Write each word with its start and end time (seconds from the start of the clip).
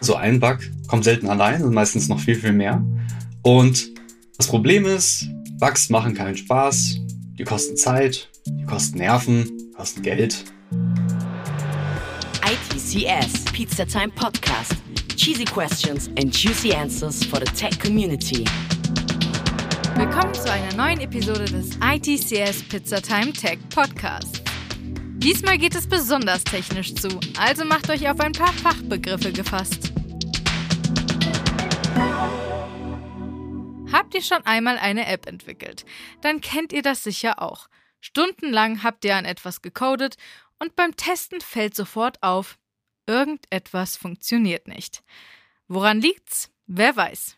So 0.00 0.16
ein 0.16 0.40
Bug 0.40 0.58
kommt 0.88 1.04
selten 1.04 1.28
allein 1.28 1.62
und 1.62 1.72
meistens 1.74 2.08
noch 2.08 2.18
viel, 2.18 2.34
viel 2.34 2.52
mehr. 2.52 2.84
Und 3.42 3.90
das 4.36 4.48
Problem 4.48 4.84
ist, 4.84 5.28
Bugs 5.58 5.90
machen 5.90 6.14
keinen 6.14 6.36
Spaß, 6.36 6.98
die 7.38 7.44
kosten 7.44 7.76
Zeit, 7.76 8.28
die 8.46 8.64
kosten 8.64 8.98
Nerven, 8.98 9.44
die 9.58 9.70
kosten 9.70 10.02
Geld. 10.02 10.44
ITCS 12.44 13.44
Pizza 13.52 13.86
Time 13.86 14.08
Podcast. 14.08 14.74
Cheesy 15.16 15.44
questions 15.44 16.08
and 16.18 16.32
juicy 16.32 16.74
answers 16.74 17.24
for 17.24 17.38
the 17.38 17.46
tech 17.52 17.78
community. 17.78 18.44
Willkommen 19.94 20.34
zu 20.34 20.50
einer 20.50 20.74
neuen 20.74 21.00
Episode 21.00 21.44
des 21.44 21.78
ITCS 21.80 22.64
Pizza 22.68 23.00
Time 23.00 23.32
Tech 23.32 23.58
Podcast. 23.68 24.41
Diesmal 25.22 25.56
geht 25.56 25.76
es 25.76 25.88
besonders 25.88 26.42
technisch 26.42 26.96
zu, 26.96 27.08
also 27.38 27.64
macht 27.64 27.88
euch 27.90 28.08
auf 28.08 28.18
ein 28.18 28.32
paar 28.32 28.52
Fachbegriffe 28.52 29.32
gefasst. 29.32 29.92
Habt 33.92 34.14
ihr 34.14 34.22
schon 34.22 34.44
einmal 34.44 34.78
eine 34.78 35.06
App 35.06 35.26
entwickelt? 35.26 35.84
Dann 36.22 36.40
kennt 36.40 36.72
ihr 36.72 36.82
das 36.82 37.04
sicher 37.04 37.40
auch. 37.40 37.68
Stundenlang 38.00 38.82
habt 38.82 39.04
ihr 39.04 39.14
an 39.14 39.24
etwas 39.24 39.62
gecodet 39.62 40.16
und 40.58 40.74
beim 40.74 40.96
Testen 40.96 41.40
fällt 41.40 41.76
sofort 41.76 42.20
auf, 42.20 42.58
irgendetwas 43.06 43.96
funktioniert 43.96 44.66
nicht. 44.66 45.04
Woran 45.68 46.00
liegt's? 46.00 46.50
Wer 46.66 46.96
weiß. 46.96 47.36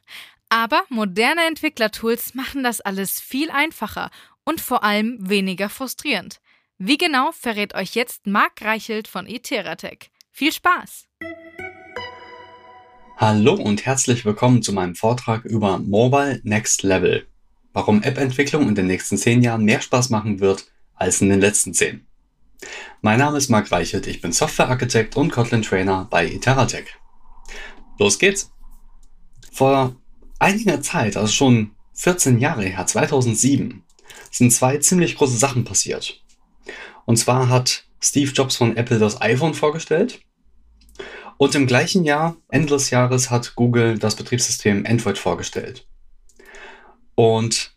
Aber 0.49 0.85
moderne 0.89 1.47
Entwicklertools 1.47 2.33
machen 2.35 2.65
das 2.65 2.81
alles 2.81 3.21
viel 3.21 3.51
einfacher 3.51 4.11
und 4.45 4.63
vor 4.63 4.85
allem 4.85 5.19
weniger 5.21 5.69
frustrierend. 5.69 6.41
Wie 6.79 6.99
genau 6.99 7.31
verrät 7.31 7.77
euch 7.77 7.95
jetzt 7.95 8.27
Marc 8.27 8.61
Reichelt 8.61 9.07
von 9.07 9.29
Iteratec. 9.29 10.11
Viel 10.33 10.53
Spaß! 10.53 11.07
Hallo 13.17 13.55
und 13.55 13.87
herzlich 13.87 14.25
willkommen 14.25 14.61
zu 14.61 14.73
meinem 14.73 14.97
Vortrag 14.97 15.45
über 15.45 15.79
Mobile 15.79 16.41
Next 16.43 16.83
Level. 16.83 17.29
Warum 17.73 18.03
App-Entwicklung 18.03 18.69
in 18.69 18.75
den 18.75 18.89
nächsten 18.89 19.17
zehn 19.17 19.41
Jahren 19.41 19.65
mehr 19.65 19.81
Spaß 19.81 20.11
machen 20.11 20.41
wird 20.41 20.67
als 20.97 21.21
in 21.21 21.29
den 21.29 21.41
letzten 21.41 21.75
zehn. 21.75 22.09
Mein 23.03 23.21
Name 23.21 23.39
ist 23.39 23.51
Marc 23.51 23.71
Reichelt, 23.71 24.09
ich 24.09 24.21
bin 24.21 24.33
Software-Architekt 24.33 25.15
und 25.15 25.31
Kotlin-Trainer 25.31 26.09
bei 26.11 26.27
Iteratec. 26.27 26.93
Los 28.01 28.19
geht's! 28.19 28.51
Vor 29.53 29.95
einiger 30.41 30.83
Zeit, 30.83 31.17
also 31.17 31.33
schon 31.33 31.77
14 31.93 32.41
Jahre 32.41 32.65
her, 32.65 32.85
2007, 32.85 33.85
sind 34.33 34.53
zwei 34.53 34.79
ziemlich 34.79 35.15
große 35.15 35.37
Sachen 35.37 35.63
passiert. 35.63 36.24
Und 37.07 37.17
zwar 37.17 37.49
hat 37.49 37.85
Steve 38.01 38.31
Jobs 38.33 38.57
von 38.57 38.77
Apple 38.77 38.99
das 38.99 39.21
iPhone 39.21 39.55
vorgestellt 39.55 40.21
und 41.37 41.55
im 41.55 41.67
gleichen 41.67 42.05
Jahr, 42.05 42.37
Ende 42.49 42.69
des 42.69 42.91
Jahres, 42.91 43.31
hat 43.31 43.55
Google 43.57 43.99
das 43.99 44.17
Betriebssystem 44.17 44.87
Android 44.87 45.19
vorgestellt. 45.19 45.87
Und 47.15 47.73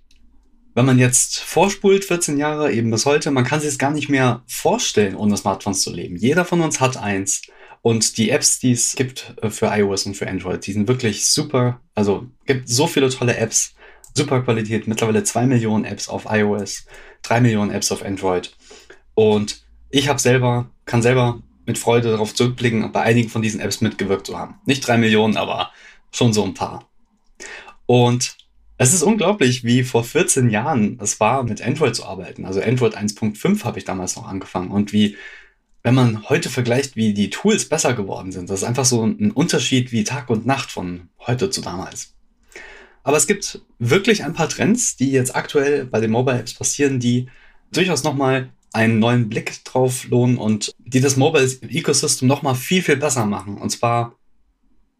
wenn 0.73 0.85
man 0.85 0.99
jetzt 0.99 1.39
vorspult, 1.39 2.05
14 2.05 2.37
Jahre 2.37 2.71
eben 2.71 2.91
bis 2.91 3.05
heute, 3.05 3.31
man 3.31 3.43
kann 3.43 3.59
sich 3.59 3.69
es 3.69 3.77
gar 3.79 3.91
nicht 3.91 4.09
mehr 4.09 4.43
vorstellen, 4.47 5.15
ohne 5.15 5.35
Smartphones 5.35 5.81
zu 5.81 5.91
leben. 5.91 6.17
Jeder 6.17 6.45
von 6.45 6.61
uns 6.61 6.79
hat 6.79 6.97
eins. 6.97 7.41
Und 7.81 8.17
die 8.17 8.31
Apps, 8.31 8.59
die 8.59 8.71
es 8.71 8.95
gibt 8.95 9.35
äh, 9.41 9.49
für 9.49 9.67
iOS 9.67 10.05
und 10.05 10.15
für 10.15 10.27
Android, 10.27 10.65
die 10.65 10.73
sind 10.73 10.87
wirklich 10.87 11.27
super. 11.27 11.79
Also 11.95 12.27
gibt 12.45 12.67
so 12.67 12.85
viele 12.85 13.09
tolle 13.09 13.37
Apps, 13.37 13.73
super 14.13 14.41
Qualität, 14.41 14.87
mittlerweile 14.87 15.23
zwei 15.23 15.45
Millionen 15.45 15.85
Apps 15.85 16.09
auf 16.09 16.25
iOS, 16.29 16.85
drei 17.21 17.39
Millionen 17.39 17.71
Apps 17.71 17.91
auf 17.91 18.03
Android. 18.03 18.55
Und 19.17 19.63
ich 19.89 20.09
habe 20.09 20.19
selber, 20.19 20.69
kann 20.85 21.01
selber 21.01 21.41
mit 21.65 21.79
Freude 21.79 22.11
darauf 22.11 22.35
zurückblicken, 22.35 22.91
bei 22.91 23.01
einigen 23.01 23.29
von 23.29 23.41
diesen 23.41 23.59
Apps 23.59 23.81
mitgewirkt 23.81 24.27
zu 24.27 24.37
haben. 24.37 24.59
Nicht 24.67 24.87
drei 24.87 24.99
Millionen, 24.99 25.37
aber 25.37 25.71
schon 26.11 26.33
so 26.33 26.43
ein 26.43 26.53
paar. 26.53 26.87
Und 27.87 28.37
es 28.77 28.93
ist 28.93 29.01
unglaublich, 29.01 29.63
wie 29.63 29.81
vor 29.81 30.03
14 30.03 30.51
Jahren 30.51 30.99
es 31.01 31.19
war, 31.19 31.41
mit 31.41 31.63
Android 31.63 31.95
zu 31.95 32.05
arbeiten. 32.05 32.45
Also 32.45 32.61
Android 32.61 32.95
1.5 32.95 33.63
habe 33.63 33.79
ich 33.79 33.85
damals 33.85 34.15
noch 34.15 34.27
angefangen. 34.27 34.69
Und 34.69 34.93
wie, 34.93 35.17
wenn 35.81 35.95
man 35.95 36.29
heute 36.29 36.49
vergleicht, 36.49 36.95
wie 36.95 37.15
die 37.15 37.31
Tools 37.31 37.67
besser 37.67 37.95
geworden 37.95 38.31
sind, 38.31 38.51
das 38.51 38.61
ist 38.61 38.67
einfach 38.67 38.85
so 38.85 39.03
ein 39.03 39.31
Unterschied 39.31 39.91
wie 39.91 40.03
Tag 40.03 40.29
und 40.29 40.45
Nacht 40.45 40.69
von 40.69 41.09
heute 41.25 41.49
zu 41.49 41.61
damals. 41.61 42.13
Aber 43.01 43.17
es 43.17 43.25
gibt 43.25 43.61
wirklich 43.79 44.23
ein 44.23 44.33
paar 44.33 44.47
Trends, 44.47 44.95
die 44.95 45.09
jetzt 45.09 45.35
aktuell 45.35 45.85
bei 45.85 45.99
den 45.99 46.11
Mobile 46.11 46.37
Apps 46.37 46.53
passieren, 46.53 46.99
die 46.99 47.29
durchaus 47.71 48.03
nochmal 48.03 48.51
einen 48.77 48.99
neuen 48.99 49.27
Blick 49.27 49.63
drauf 49.63 50.07
lohnen 50.07 50.37
und 50.37 50.71
die 50.77 51.01
das 51.01 51.17
Mobile 51.17 51.49
Ecosystem 51.67 52.27
nochmal 52.27 52.53
viel, 52.53 52.83
viel 52.83 52.97
besser 52.97 53.25
machen. 53.25 53.57
Und 53.57 53.71
zwar 53.71 54.15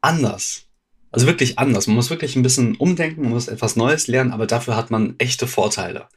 anders. 0.02 0.64
Also 1.12 1.28
wirklich 1.28 1.60
anders. 1.60 1.86
Man 1.86 1.96
muss 1.96 2.10
wirklich 2.10 2.36
ein 2.36 2.42
bisschen 2.42 2.76
umdenken, 2.76 3.22
man 3.22 3.34
muss 3.34 3.48
etwas 3.48 3.76
Neues 3.76 4.08
lernen, 4.08 4.32
aber 4.32 4.48
dafür 4.48 4.76
hat 4.76 4.90
man 4.90 5.14
echte 5.20 5.46
Vorteile. 5.46 6.08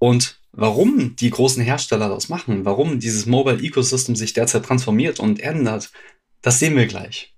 Und 0.00 0.40
warum 0.50 1.14
die 1.14 1.30
großen 1.30 1.62
Hersteller 1.62 2.08
das 2.08 2.28
machen, 2.28 2.64
warum 2.64 2.98
dieses 2.98 3.24
Mobile 3.24 3.62
Ecosystem 3.62 4.16
sich 4.16 4.32
derzeit 4.32 4.64
transformiert 4.64 5.20
und 5.20 5.38
ändert, 5.38 5.92
das 6.42 6.58
sehen 6.58 6.74
wir 6.74 6.86
gleich. 6.86 7.32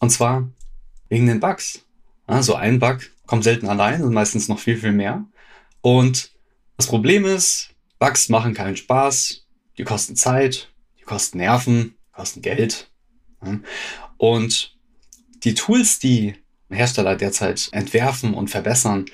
Und 0.00 0.08
zwar 0.08 0.48
wegen 1.10 1.26
den 1.26 1.40
Bugs. 1.40 1.84
Also 2.26 2.54
ein 2.54 2.78
Bug 2.78 3.00
kommt 3.26 3.44
selten 3.44 3.68
allein 3.68 4.02
und 4.02 4.14
meistens 4.14 4.48
noch 4.48 4.58
viel, 4.58 4.78
viel 4.78 4.92
mehr. 4.92 5.26
Und 5.82 6.32
das 6.78 6.86
Problem 6.86 7.26
ist, 7.26 7.71
Bugs 8.02 8.28
machen 8.28 8.52
keinen 8.52 8.76
Spaß, 8.76 9.46
die 9.78 9.84
kosten 9.84 10.16
Zeit, 10.16 10.72
die 10.98 11.04
kosten 11.04 11.38
Nerven, 11.38 11.94
kosten 12.10 12.42
Geld. 12.42 12.90
Und 14.16 14.76
die 15.44 15.54
Tools, 15.54 16.00
die 16.00 16.34
Hersteller 16.68 17.14
derzeit 17.14 17.68
entwerfen 17.70 18.34
und 18.34 18.50
verbessern, 18.50 19.04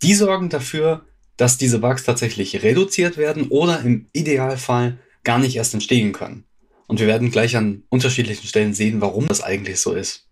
die 0.00 0.14
sorgen 0.14 0.48
dafür, 0.48 1.04
dass 1.38 1.58
diese 1.58 1.80
Bugs 1.80 2.04
tatsächlich 2.04 2.62
reduziert 2.62 3.16
werden 3.16 3.48
oder 3.48 3.80
im 3.80 4.06
Idealfall 4.12 5.00
gar 5.24 5.40
nicht 5.40 5.56
erst 5.56 5.74
entstehen 5.74 6.12
können. 6.12 6.44
Und 6.86 7.00
wir 7.00 7.08
werden 7.08 7.32
gleich 7.32 7.56
an 7.56 7.82
unterschiedlichen 7.88 8.46
Stellen 8.46 8.74
sehen, 8.74 9.00
warum 9.00 9.26
das 9.26 9.42
eigentlich 9.42 9.80
so 9.80 9.92
ist. 9.92 10.28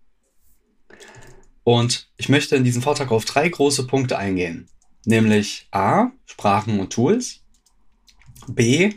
Und 1.64 2.08
ich 2.16 2.28
möchte 2.28 2.54
in 2.54 2.62
diesem 2.62 2.82
Vortrag 2.82 3.10
auf 3.10 3.24
drei 3.24 3.48
große 3.48 3.88
Punkte 3.88 4.18
eingehen. 4.18 4.68
Nämlich 5.04 5.66
A, 5.72 6.12
Sprachen 6.26 6.78
und 6.78 6.92
Tools. 6.92 7.40
B, 8.48 8.94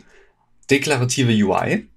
deklarative 0.70 1.32
UI. 1.32 1.88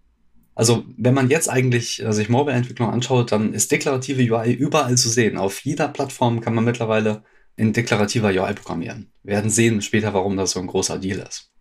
Also 0.55 0.85
wenn 0.97 1.13
man 1.13 1.29
jetzt 1.29 1.49
eigentlich 1.49 2.01
äh, 2.01 2.13
sich 2.13 2.29
Mobile-Entwicklung 2.29 2.89
anschaut, 2.89 3.31
dann 3.31 3.53
ist 3.53 3.71
deklarative 3.71 4.21
UI 4.21 4.53
überall 4.53 4.97
zu 4.97 5.09
sehen. 5.09 5.38
Auf 5.38 5.59
jeder 5.66 5.89
Plattform 5.89 6.41
kann 6.41 6.55
man 6.55 6.63
mittlerweile 6.63 7.23
in 7.57 7.73
deklarativer 7.73 8.29
UI 8.29 8.53
programmieren. 8.53 9.11
Wir 9.23 9.35
werden 9.35 9.49
sehen 9.49 9.81
später, 9.81 10.13
warum 10.13 10.38
das 10.38 10.51
so 10.51 10.59
ein 10.59 10.67
großer 10.67 10.99
Deal 10.99 11.19
ist. 11.19 11.51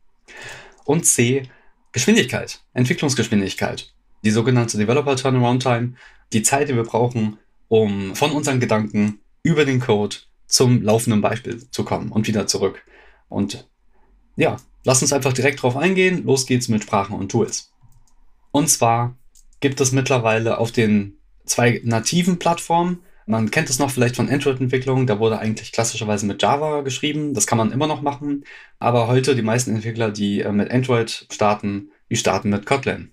Und 0.84 1.06
C, 1.06 1.48
Geschwindigkeit, 1.92 2.60
Entwicklungsgeschwindigkeit. 2.72 3.92
Die 4.24 4.30
sogenannte 4.30 4.78
Developer 4.78 5.16
Turnaround 5.16 5.62
Time, 5.62 5.94
die 6.32 6.42
Zeit, 6.42 6.68
die 6.68 6.76
wir 6.76 6.84
brauchen, 6.84 7.38
um 7.68 8.14
von 8.14 8.32
unseren 8.32 8.60
Gedanken 8.60 9.20
über 9.42 9.64
den 9.64 9.80
Code 9.80 10.16
zum 10.46 10.82
laufenden 10.82 11.20
Beispiel 11.20 11.68
zu 11.70 11.84
kommen 11.84 12.10
und 12.10 12.26
wieder 12.26 12.46
zurück. 12.46 12.82
Und 13.28 13.68
ja, 14.36 14.56
Lass 14.84 15.02
uns 15.02 15.12
einfach 15.12 15.32
direkt 15.32 15.62
drauf 15.62 15.76
eingehen. 15.76 16.24
Los 16.24 16.46
geht's 16.46 16.68
mit 16.68 16.82
Sprachen 16.82 17.16
und 17.16 17.30
Tools. 17.30 17.72
Und 18.52 18.68
zwar 18.68 19.16
gibt 19.60 19.80
es 19.80 19.92
mittlerweile 19.92 20.58
auf 20.58 20.72
den 20.72 21.18
zwei 21.46 21.80
nativen 21.84 22.38
Plattformen, 22.38 23.00
man 23.26 23.50
kennt 23.50 23.70
es 23.70 23.78
noch 23.78 23.90
vielleicht 23.90 24.16
von 24.16 24.28
Android-Entwicklung, 24.28 25.06
da 25.06 25.18
wurde 25.18 25.38
eigentlich 25.38 25.72
klassischerweise 25.72 26.26
mit 26.26 26.42
Java 26.42 26.82
geschrieben, 26.82 27.32
das 27.32 27.46
kann 27.46 27.56
man 27.56 27.72
immer 27.72 27.86
noch 27.86 28.02
machen, 28.02 28.44
aber 28.78 29.08
heute 29.08 29.34
die 29.34 29.42
meisten 29.42 29.74
Entwickler, 29.74 30.10
die 30.10 30.42
äh, 30.42 30.52
mit 30.52 30.70
Android 30.70 31.26
starten, 31.32 31.90
die 32.10 32.16
starten 32.16 32.50
mit 32.50 32.66
Kotlin. 32.66 33.12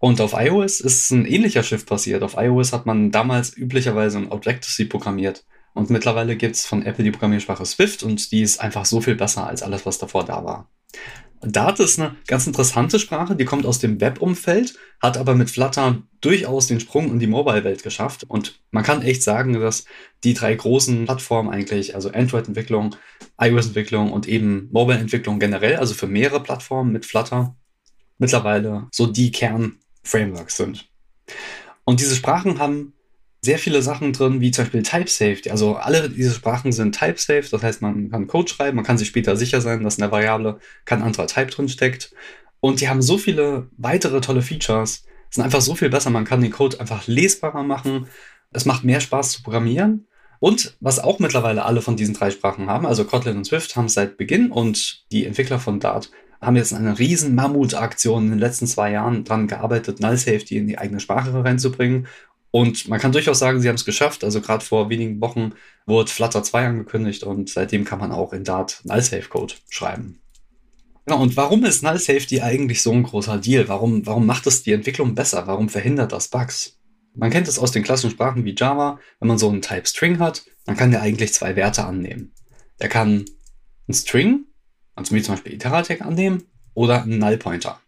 Und 0.00 0.20
auf 0.20 0.32
iOS 0.32 0.80
ist 0.80 1.10
ein 1.10 1.24
ähnlicher 1.24 1.64
Shift 1.64 1.88
passiert. 1.88 2.22
Auf 2.22 2.36
iOS 2.36 2.72
hat 2.72 2.86
man 2.86 3.10
damals 3.10 3.56
üblicherweise 3.56 4.18
ein 4.18 4.30
Objective-C 4.30 4.84
programmiert. 4.84 5.44
Und 5.74 5.90
mittlerweile 5.90 6.36
gibt 6.36 6.54
es 6.54 6.66
von 6.66 6.84
Apple 6.84 7.04
die 7.04 7.10
Programmiersprache 7.10 7.66
Swift 7.66 8.04
und 8.04 8.30
die 8.30 8.42
ist 8.42 8.60
einfach 8.60 8.84
so 8.84 9.00
viel 9.00 9.16
besser 9.16 9.46
als 9.46 9.62
alles, 9.62 9.86
was 9.86 9.98
davor 9.98 10.24
da 10.24 10.44
war. 10.44 10.68
Dart 11.40 11.78
ist 11.78 12.00
eine 12.00 12.16
ganz 12.26 12.46
interessante 12.46 12.98
Sprache, 12.98 13.36
die 13.36 13.44
kommt 13.44 13.64
aus 13.64 13.78
dem 13.78 14.00
Web-Umfeld, 14.00 14.76
hat 15.00 15.16
aber 15.16 15.36
mit 15.36 15.50
Flutter 15.50 16.02
durchaus 16.20 16.66
den 16.66 16.80
Sprung 16.80 17.10
in 17.12 17.20
die 17.20 17.28
Mobile-Welt 17.28 17.84
geschafft. 17.84 18.24
Und 18.24 18.60
man 18.72 18.82
kann 18.82 19.02
echt 19.02 19.22
sagen, 19.22 19.52
dass 19.60 19.84
die 20.24 20.34
drei 20.34 20.54
großen 20.54 21.04
Plattformen 21.04 21.50
eigentlich, 21.50 21.94
also 21.94 22.10
Android-Entwicklung, 22.10 22.96
iOS-Entwicklung 23.40 24.10
und 24.10 24.26
eben 24.26 24.68
Mobile-Entwicklung 24.72 25.38
generell, 25.38 25.76
also 25.76 25.94
für 25.94 26.08
mehrere 26.08 26.42
Plattformen 26.42 26.92
mit 26.92 27.06
Flutter, 27.06 27.56
mittlerweile 28.18 28.88
so 28.90 29.06
die 29.06 29.30
Kern-Frameworks 29.30 30.56
sind. 30.56 30.90
Und 31.84 32.00
diese 32.00 32.16
Sprachen 32.16 32.58
haben 32.58 32.94
sehr 33.40 33.58
viele 33.58 33.82
Sachen 33.82 34.12
drin, 34.12 34.40
wie 34.40 34.50
zum 34.50 34.64
Beispiel 34.64 34.82
Type-Safety. 34.82 35.50
Also 35.50 35.76
alle 35.76 36.10
diese 36.10 36.32
Sprachen 36.32 36.72
sind 36.72 36.98
Type-Safe, 36.98 37.46
das 37.50 37.62
heißt, 37.62 37.82
man 37.82 38.10
kann 38.10 38.26
Code 38.26 38.48
schreiben, 38.48 38.76
man 38.76 38.84
kann 38.84 38.98
sich 38.98 39.08
später 39.08 39.36
sicher 39.36 39.60
sein, 39.60 39.82
dass 39.84 39.96
in 39.96 40.02
der 40.02 40.10
Variable 40.10 40.58
kein 40.84 41.02
anderer 41.02 41.26
Type 41.26 41.46
drin 41.46 41.68
steckt. 41.68 42.12
Und 42.60 42.80
die 42.80 42.88
haben 42.88 43.02
so 43.02 43.18
viele 43.18 43.68
weitere 43.76 44.20
tolle 44.20 44.42
Features, 44.42 45.04
sind 45.30 45.44
einfach 45.44 45.60
so 45.60 45.74
viel 45.74 45.90
besser. 45.90 46.10
Man 46.10 46.24
kann 46.24 46.40
den 46.40 46.50
Code 46.50 46.80
einfach 46.80 47.06
lesbarer 47.06 47.62
machen. 47.62 48.06
Es 48.50 48.64
macht 48.64 48.84
mehr 48.84 49.00
Spaß 49.00 49.32
zu 49.32 49.42
programmieren. 49.42 50.06
Und 50.40 50.76
was 50.80 50.98
auch 50.98 51.18
mittlerweile 51.18 51.64
alle 51.64 51.82
von 51.82 51.96
diesen 51.96 52.14
drei 52.14 52.30
Sprachen 52.30 52.68
haben, 52.68 52.86
also 52.86 53.04
Kotlin 53.04 53.36
und 53.36 53.44
Swift 53.44 53.76
haben 53.76 53.86
es 53.86 53.94
seit 53.94 54.16
Beginn 54.16 54.50
und 54.50 55.04
die 55.10 55.26
Entwickler 55.26 55.58
von 55.58 55.80
Dart 55.80 56.10
haben 56.40 56.56
jetzt 56.56 56.72
eine 56.72 56.98
riesen 56.98 57.34
Mammutaktion 57.34 58.24
in 58.24 58.30
den 58.30 58.38
letzten 58.38 58.68
zwei 58.68 58.92
Jahren 58.92 59.24
dran 59.24 59.48
gearbeitet, 59.48 60.00
Null 60.00 60.16
Safety 60.16 60.56
in 60.56 60.68
die 60.68 60.78
eigene 60.78 61.00
Sprache 61.00 61.44
reinzubringen. 61.44 62.06
Und 62.50 62.88
man 62.88 62.98
kann 62.98 63.12
durchaus 63.12 63.38
sagen, 63.38 63.60
sie 63.60 63.68
haben 63.68 63.76
es 63.76 63.84
geschafft. 63.84 64.24
Also 64.24 64.40
gerade 64.40 64.64
vor 64.64 64.88
wenigen 64.88 65.20
Wochen 65.20 65.52
wurde 65.86 66.10
Flutter 66.10 66.42
2 66.42 66.66
angekündigt 66.66 67.22
und 67.24 67.50
seitdem 67.50 67.84
kann 67.84 67.98
man 67.98 68.12
auch 68.12 68.32
in 68.32 68.44
Dart 68.44 68.80
Null 68.84 69.02
Safe 69.02 69.28
Code 69.28 69.54
schreiben. 69.68 70.20
Genau, 71.04 71.22
und 71.22 71.36
warum 71.36 71.64
ist 71.64 71.82
Null 71.82 71.98
Safety 71.98 72.40
eigentlich 72.42 72.82
so 72.82 72.92
ein 72.92 73.02
großer 73.02 73.38
Deal? 73.38 73.68
Warum, 73.68 74.06
warum 74.06 74.26
macht 74.26 74.46
es 74.46 74.62
die 74.62 74.72
Entwicklung 74.72 75.14
besser? 75.14 75.46
Warum 75.46 75.68
verhindert 75.68 76.12
das 76.12 76.28
Bugs? 76.28 76.78
Man 77.14 77.30
kennt 77.30 77.48
es 77.48 77.58
aus 77.58 77.72
den 77.72 77.82
klassischen 77.82 78.10
Sprachen 78.10 78.44
wie 78.44 78.54
Java. 78.54 79.00
Wenn 79.18 79.28
man 79.28 79.38
so 79.38 79.48
einen 79.48 79.62
Type 79.62 79.86
String 79.86 80.18
hat, 80.18 80.44
dann 80.66 80.76
kann 80.76 80.90
der 80.90 81.02
eigentlich 81.02 81.32
zwei 81.32 81.56
Werte 81.56 81.84
annehmen. 81.84 82.34
Der 82.80 82.88
kann 82.88 83.24
einen 83.86 83.94
String, 83.94 84.44
also 84.94 85.14
wie 85.14 85.22
zum 85.22 85.34
Beispiel 85.34 85.54
Iteratic 85.54 86.02
annehmen, 86.02 86.44
oder 86.74 87.02
einen 87.02 87.18
Null 87.18 87.38
Pointer. 87.38 87.80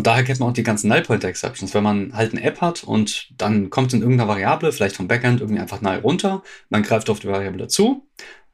Und 0.00 0.06
daher 0.06 0.24
kennt 0.24 0.40
man 0.40 0.48
auch 0.48 0.54
die 0.54 0.62
ganzen 0.62 0.88
Null 0.88 1.02
Pointer 1.02 1.28
Exceptions. 1.28 1.74
Wenn 1.74 1.82
man 1.82 2.14
halt 2.16 2.32
eine 2.32 2.42
App 2.42 2.62
hat 2.62 2.84
und 2.84 3.28
dann 3.36 3.68
kommt 3.68 3.92
in 3.92 4.00
irgendeiner 4.00 4.28
Variable, 4.28 4.72
vielleicht 4.72 4.96
vom 4.96 5.08
Backend, 5.08 5.42
irgendwie 5.42 5.60
einfach 5.60 5.82
Null 5.82 5.96
runter, 5.96 6.42
man 6.70 6.82
greift 6.82 7.10
auf 7.10 7.20
die 7.20 7.28
Variable 7.28 7.68
zu, 7.68 8.08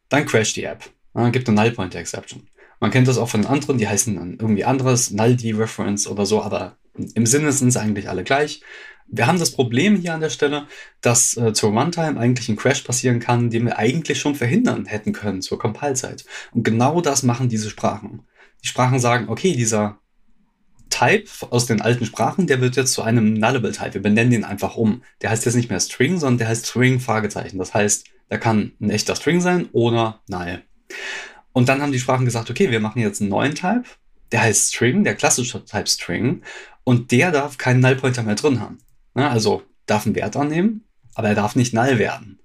dann 0.08 0.26
crasht 0.26 0.56
die 0.56 0.64
App. 0.64 0.90
Dann 1.14 1.30
gibt 1.30 1.48
eine 1.48 1.60
Null 1.60 1.70
Pointer 1.70 2.00
Exception. 2.00 2.48
Man 2.80 2.90
kennt 2.90 3.06
das 3.06 3.16
auch 3.16 3.28
von 3.28 3.46
anderen, 3.46 3.78
die 3.78 3.86
heißen 3.86 4.16
dann 4.16 4.38
irgendwie 4.40 4.64
anderes, 4.64 5.12
Null 5.12 5.36
Dereference 5.36 6.08
oder 6.08 6.26
so, 6.26 6.42
aber 6.42 6.78
im 7.14 7.26
Sinne 7.26 7.52
sind 7.52 7.70
sie 7.70 7.80
eigentlich 7.80 8.08
alle 8.08 8.24
gleich. 8.24 8.62
Wir 9.06 9.28
haben 9.28 9.38
das 9.38 9.52
Problem 9.52 9.94
hier 9.94 10.14
an 10.14 10.20
der 10.20 10.30
Stelle, 10.30 10.66
dass 11.00 11.36
äh, 11.36 11.52
zur 11.52 11.70
Runtime 11.70 12.18
eigentlich 12.18 12.48
ein 12.48 12.56
Crash 12.56 12.80
passieren 12.80 13.20
kann, 13.20 13.50
den 13.50 13.66
wir 13.66 13.78
eigentlich 13.78 14.18
schon 14.18 14.34
verhindern 14.34 14.86
hätten 14.86 15.12
können 15.12 15.42
zur 15.42 15.60
Compile-Zeit. 15.60 16.24
Und 16.50 16.64
genau 16.64 17.00
das 17.00 17.22
machen 17.22 17.48
diese 17.48 17.70
Sprachen. 17.70 18.26
Die 18.64 18.66
Sprachen 18.66 18.98
sagen, 18.98 19.28
okay, 19.28 19.54
dieser 19.54 20.00
Type 20.96 21.28
aus 21.50 21.66
den 21.66 21.82
alten 21.82 22.06
Sprachen, 22.06 22.46
der 22.46 22.60
wird 22.60 22.76
jetzt 22.76 22.92
zu 22.92 23.02
einem 23.02 23.34
Nullable 23.34 23.72
Type. 23.72 23.94
Wir 23.94 24.02
benennen 24.02 24.30
den 24.30 24.44
einfach 24.44 24.76
um. 24.76 25.02
Der 25.20 25.30
heißt 25.30 25.44
jetzt 25.44 25.54
nicht 25.54 25.68
mehr 25.68 25.80
String, 25.80 26.18
sondern 26.18 26.38
der 26.38 26.48
heißt 26.48 26.66
String 26.66 27.00
Fragezeichen. 27.00 27.58
Das 27.58 27.74
heißt, 27.74 28.06
der 28.30 28.38
kann 28.38 28.72
ein 28.80 28.90
echter 28.90 29.14
String 29.14 29.40
sein 29.40 29.68
oder 29.72 30.20
Null. 30.28 30.62
Und 31.52 31.68
dann 31.68 31.82
haben 31.82 31.92
die 31.92 31.98
Sprachen 31.98 32.24
gesagt, 32.24 32.50
okay, 32.50 32.70
wir 32.70 32.80
machen 32.80 33.00
jetzt 33.00 33.20
einen 33.20 33.30
neuen 33.30 33.54
Type, 33.54 33.84
der 34.32 34.42
heißt 34.42 34.74
String, 34.74 35.04
der 35.04 35.14
klassische 35.14 35.64
Type 35.64 35.86
String, 35.86 36.42
und 36.84 37.10
der 37.10 37.30
darf 37.30 37.58
keinen 37.58 37.80
Null 37.80 37.96
Pointer 37.96 38.22
mehr 38.22 38.34
drin 38.34 38.60
haben. 38.60 38.78
Ja, 39.14 39.30
also 39.30 39.62
darf 39.86 40.06
einen 40.06 40.14
Wert 40.14 40.36
annehmen, 40.36 40.84
aber 41.14 41.28
er 41.28 41.34
darf 41.34 41.56
nicht 41.56 41.74
null 41.74 41.98
werden. 41.98 42.38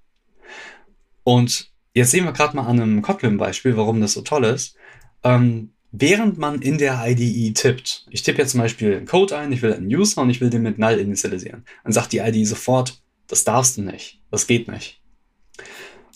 Und 1.24 1.70
jetzt 1.94 2.10
sehen 2.10 2.24
wir 2.24 2.32
gerade 2.32 2.56
mal 2.56 2.66
an 2.66 2.80
einem 2.80 3.02
Kotlin-Beispiel, 3.02 3.76
warum 3.76 4.00
das 4.00 4.12
so 4.12 4.22
toll 4.22 4.44
ist. 4.44 4.76
Ähm, 5.22 5.71
während 5.92 6.38
man 6.38 6.60
in 6.60 6.78
der 6.78 7.06
IDE 7.06 7.52
tippt, 7.52 8.06
ich 8.10 8.22
tippe 8.22 8.42
jetzt 8.42 8.52
zum 8.52 8.60
Beispiel 8.60 8.96
einen 8.96 9.06
Code 9.06 9.36
ein, 9.36 9.52
ich 9.52 9.62
will 9.62 9.72
einen 9.72 9.86
User 9.86 10.22
und 10.22 10.30
ich 10.30 10.40
will 10.40 10.50
den 10.50 10.62
mit 10.62 10.78
null 10.78 10.94
initialisieren, 10.94 11.64
dann 11.84 11.92
sagt 11.92 12.12
die 12.12 12.18
IDE 12.18 12.44
sofort, 12.44 13.00
das 13.28 13.44
darfst 13.44 13.76
du 13.76 13.82
nicht, 13.82 14.20
das 14.30 14.46
geht 14.46 14.68
nicht. 14.68 15.00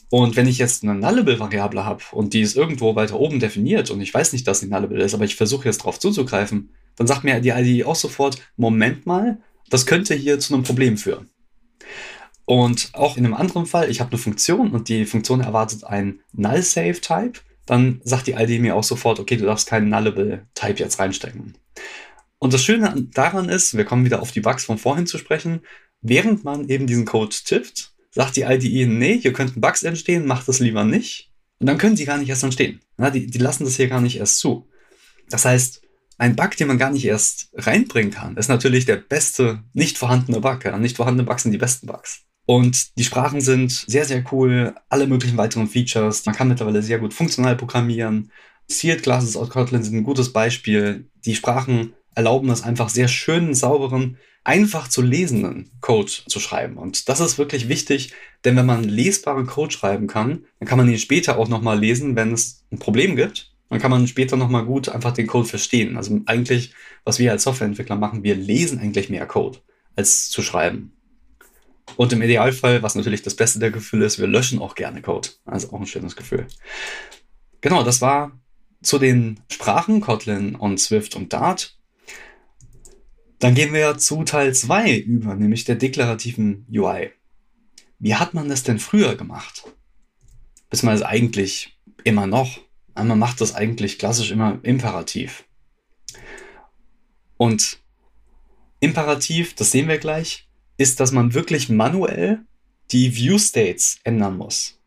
Und 0.08 0.36
wenn 0.36 0.46
ich 0.46 0.58
jetzt 0.58 0.82
eine 0.82 0.94
Nullable-Variable 0.94 1.84
habe 1.84 2.02
und 2.12 2.32
die 2.32 2.40
ist 2.40 2.56
irgendwo 2.56 2.94
weiter 2.94 3.18
oben 3.18 3.40
definiert 3.40 3.90
und 3.90 4.00
ich 4.00 4.14
weiß 4.14 4.32
nicht, 4.32 4.46
dass 4.46 4.60
sie 4.60 4.68
Nullable 4.68 5.02
ist, 5.02 5.14
aber 5.14 5.24
ich 5.24 5.36
versuche 5.36 5.66
jetzt 5.66 5.78
darauf 5.78 5.98
zuzugreifen, 5.98 6.70
dann 6.96 7.06
sagt 7.06 7.24
mir 7.24 7.40
die 7.40 7.50
IDE 7.50 7.84
auch 7.84 7.96
sofort, 7.96 8.40
Moment 8.56 9.04
mal, 9.04 9.38
das 9.68 9.84
könnte 9.84 10.14
hier 10.14 10.38
zu 10.38 10.54
einem 10.54 10.62
Problem 10.62 10.96
führen. 10.96 11.28
Und 12.44 12.90
auch 12.92 13.16
in 13.16 13.24
einem 13.24 13.34
anderen 13.34 13.66
Fall, 13.66 13.90
ich 13.90 14.00
habe 14.00 14.12
eine 14.12 14.18
Funktion 14.18 14.70
und 14.70 14.88
die 14.88 15.04
Funktion 15.04 15.40
erwartet 15.40 15.82
ein 15.84 16.20
Null-Save-Type, 16.32 17.40
dann 17.66 18.00
sagt 18.04 18.28
die 18.28 18.32
IDE 18.32 18.60
mir 18.60 18.76
auch 18.76 18.84
sofort, 18.84 19.18
okay, 19.18 19.36
du 19.36 19.44
darfst 19.44 19.68
keinen 19.68 19.88
Nullable-Type 19.88 20.78
jetzt 20.78 20.98
reinstecken. 20.98 21.54
Und 22.38 22.52
das 22.52 22.62
Schöne 22.62 23.08
daran 23.12 23.48
ist, 23.48 23.76
wir 23.76 23.84
kommen 23.84 24.04
wieder 24.04 24.22
auf 24.22 24.32
die 24.32 24.40
Bugs 24.40 24.64
von 24.64 24.78
vorhin 24.78 25.06
zu 25.06 25.18
sprechen, 25.18 25.60
während 26.00 26.44
man 26.44 26.68
eben 26.68 26.86
diesen 26.86 27.04
Code 27.04 27.34
tippt, 27.44 27.92
sagt 28.10 28.36
die 28.36 28.42
IDE, 28.42 28.86
nee, 28.86 29.18
hier 29.18 29.32
könnten 29.32 29.60
Bugs 29.60 29.82
entstehen, 29.82 30.26
macht 30.26 30.48
das 30.48 30.60
lieber 30.60 30.84
nicht. 30.84 31.30
Und 31.58 31.66
dann 31.66 31.78
können 31.78 31.96
sie 31.96 32.04
gar 32.04 32.18
nicht 32.18 32.28
erst 32.28 32.44
entstehen. 32.44 32.80
Ja, 32.98 33.10
die, 33.10 33.26
die 33.26 33.38
lassen 33.38 33.64
das 33.64 33.76
hier 33.76 33.88
gar 33.88 34.00
nicht 34.00 34.18
erst 34.18 34.38
zu. 34.38 34.68
Das 35.28 35.44
heißt, 35.44 35.82
ein 36.18 36.36
Bug, 36.36 36.56
den 36.56 36.68
man 36.68 36.78
gar 36.78 36.90
nicht 36.90 37.04
erst 37.04 37.50
reinbringen 37.54 38.12
kann, 38.12 38.36
ist 38.36 38.48
natürlich 38.48 38.86
der 38.86 38.96
beste 38.96 39.62
nicht 39.72 39.98
vorhandene 39.98 40.40
Bug. 40.40 40.64
Ja? 40.64 40.78
Nicht 40.78 40.96
vorhandene 40.96 41.26
Bugs 41.26 41.42
sind 41.42 41.52
die 41.52 41.58
besten 41.58 41.86
Bugs. 41.86 42.22
Und 42.46 42.96
die 42.96 43.04
Sprachen 43.04 43.40
sind 43.40 43.72
sehr, 43.72 44.04
sehr 44.04 44.24
cool. 44.32 44.74
Alle 44.88 45.08
möglichen 45.08 45.36
weiteren 45.36 45.66
Features. 45.66 46.24
Man 46.26 46.34
kann 46.34 46.48
mittlerweile 46.48 46.82
sehr 46.82 46.98
gut 46.98 47.12
funktional 47.12 47.56
programmieren. 47.56 48.30
Sealed 48.68 49.02
Classes 49.02 49.36
aus 49.36 49.50
Kotlin 49.50 49.82
sind 49.82 49.96
ein 49.96 50.04
gutes 50.04 50.32
Beispiel. 50.32 51.08
Die 51.24 51.34
Sprachen 51.34 51.92
erlauben 52.14 52.50
es 52.50 52.62
einfach 52.62 52.88
sehr 52.88 53.08
schönen, 53.08 53.54
sauberen, 53.54 54.16
einfach 54.44 54.88
zu 54.88 55.02
lesenden 55.02 55.70
Code 55.80 56.10
zu 56.28 56.38
schreiben. 56.38 56.76
Und 56.76 57.08
das 57.08 57.20
ist 57.20 57.36
wirklich 57.36 57.68
wichtig, 57.68 58.12
denn 58.44 58.56
wenn 58.56 58.66
man 58.66 58.84
lesbaren 58.84 59.46
Code 59.46 59.72
schreiben 59.72 60.06
kann, 60.06 60.44
dann 60.60 60.68
kann 60.68 60.78
man 60.78 60.88
ihn 60.88 60.98
später 60.98 61.38
auch 61.38 61.48
nochmal 61.48 61.78
lesen, 61.78 62.14
wenn 62.14 62.32
es 62.32 62.64
ein 62.70 62.78
Problem 62.78 63.16
gibt. 63.16 63.52
Dann 63.68 63.80
kann 63.80 63.90
man 63.90 64.06
später 64.06 64.36
nochmal 64.36 64.64
gut 64.64 64.88
einfach 64.88 65.12
den 65.12 65.26
Code 65.26 65.48
verstehen. 65.48 65.96
Also 65.96 66.20
eigentlich, 66.26 66.72
was 67.04 67.18
wir 67.18 67.32
als 67.32 67.42
Softwareentwickler 67.42 67.96
machen, 67.96 68.22
wir 68.22 68.36
lesen 68.36 68.78
eigentlich 68.78 69.10
mehr 69.10 69.26
Code, 69.26 69.58
als 69.96 70.30
zu 70.30 70.42
schreiben. 70.42 70.95
Und 71.96 72.12
im 72.12 72.22
Idealfall, 72.22 72.82
was 72.82 72.94
natürlich 72.94 73.22
das 73.22 73.34
Beste 73.34 73.58
der 73.58 73.70
Gefühle 73.70 74.06
ist, 74.06 74.18
wir 74.18 74.26
löschen 74.26 74.58
auch 74.58 74.74
gerne 74.74 75.02
Code. 75.02 75.30
Also 75.44 75.72
auch 75.72 75.80
ein 75.80 75.86
schönes 75.86 76.16
Gefühl. 76.16 76.46
Genau, 77.60 77.82
das 77.82 78.00
war 78.00 78.38
zu 78.82 78.98
den 78.98 79.40
Sprachen 79.50 80.00
Kotlin 80.00 80.54
und 80.54 80.78
Swift 80.78 81.16
und 81.16 81.32
Dart. 81.32 81.78
Dann 83.38 83.54
gehen 83.54 83.72
wir 83.72 83.98
zu 83.98 84.24
Teil 84.24 84.54
2 84.54 84.98
über, 84.98 85.34
nämlich 85.34 85.64
der 85.64 85.76
deklarativen 85.76 86.66
UI. 86.70 87.10
Wie 87.98 88.14
hat 88.14 88.34
man 88.34 88.48
das 88.48 88.62
denn 88.62 88.78
früher 88.78 89.16
gemacht? 89.16 89.64
Beziehungsweise 90.70 91.06
eigentlich 91.06 91.78
immer 92.04 92.26
noch. 92.26 92.60
Man 92.94 93.18
macht 93.18 93.40
das 93.40 93.54
eigentlich 93.54 93.98
klassisch 93.98 94.30
immer 94.30 94.58
imperativ. 94.62 95.44
Und 97.36 97.78
imperativ, 98.80 99.54
das 99.54 99.70
sehen 99.70 99.88
wir 99.88 99.98
gleich, 99.98 100.45
ist, 100.76 101.00
dass 101.00 101.12
man 101.12 101.34
wirklich 101.34 101.68
manuell 101.68 102.40
die 102.92 103.16
View 103.16 103.38
States 103.38 103.98
ändern 104.04 104.36
muss. 104.36 104.78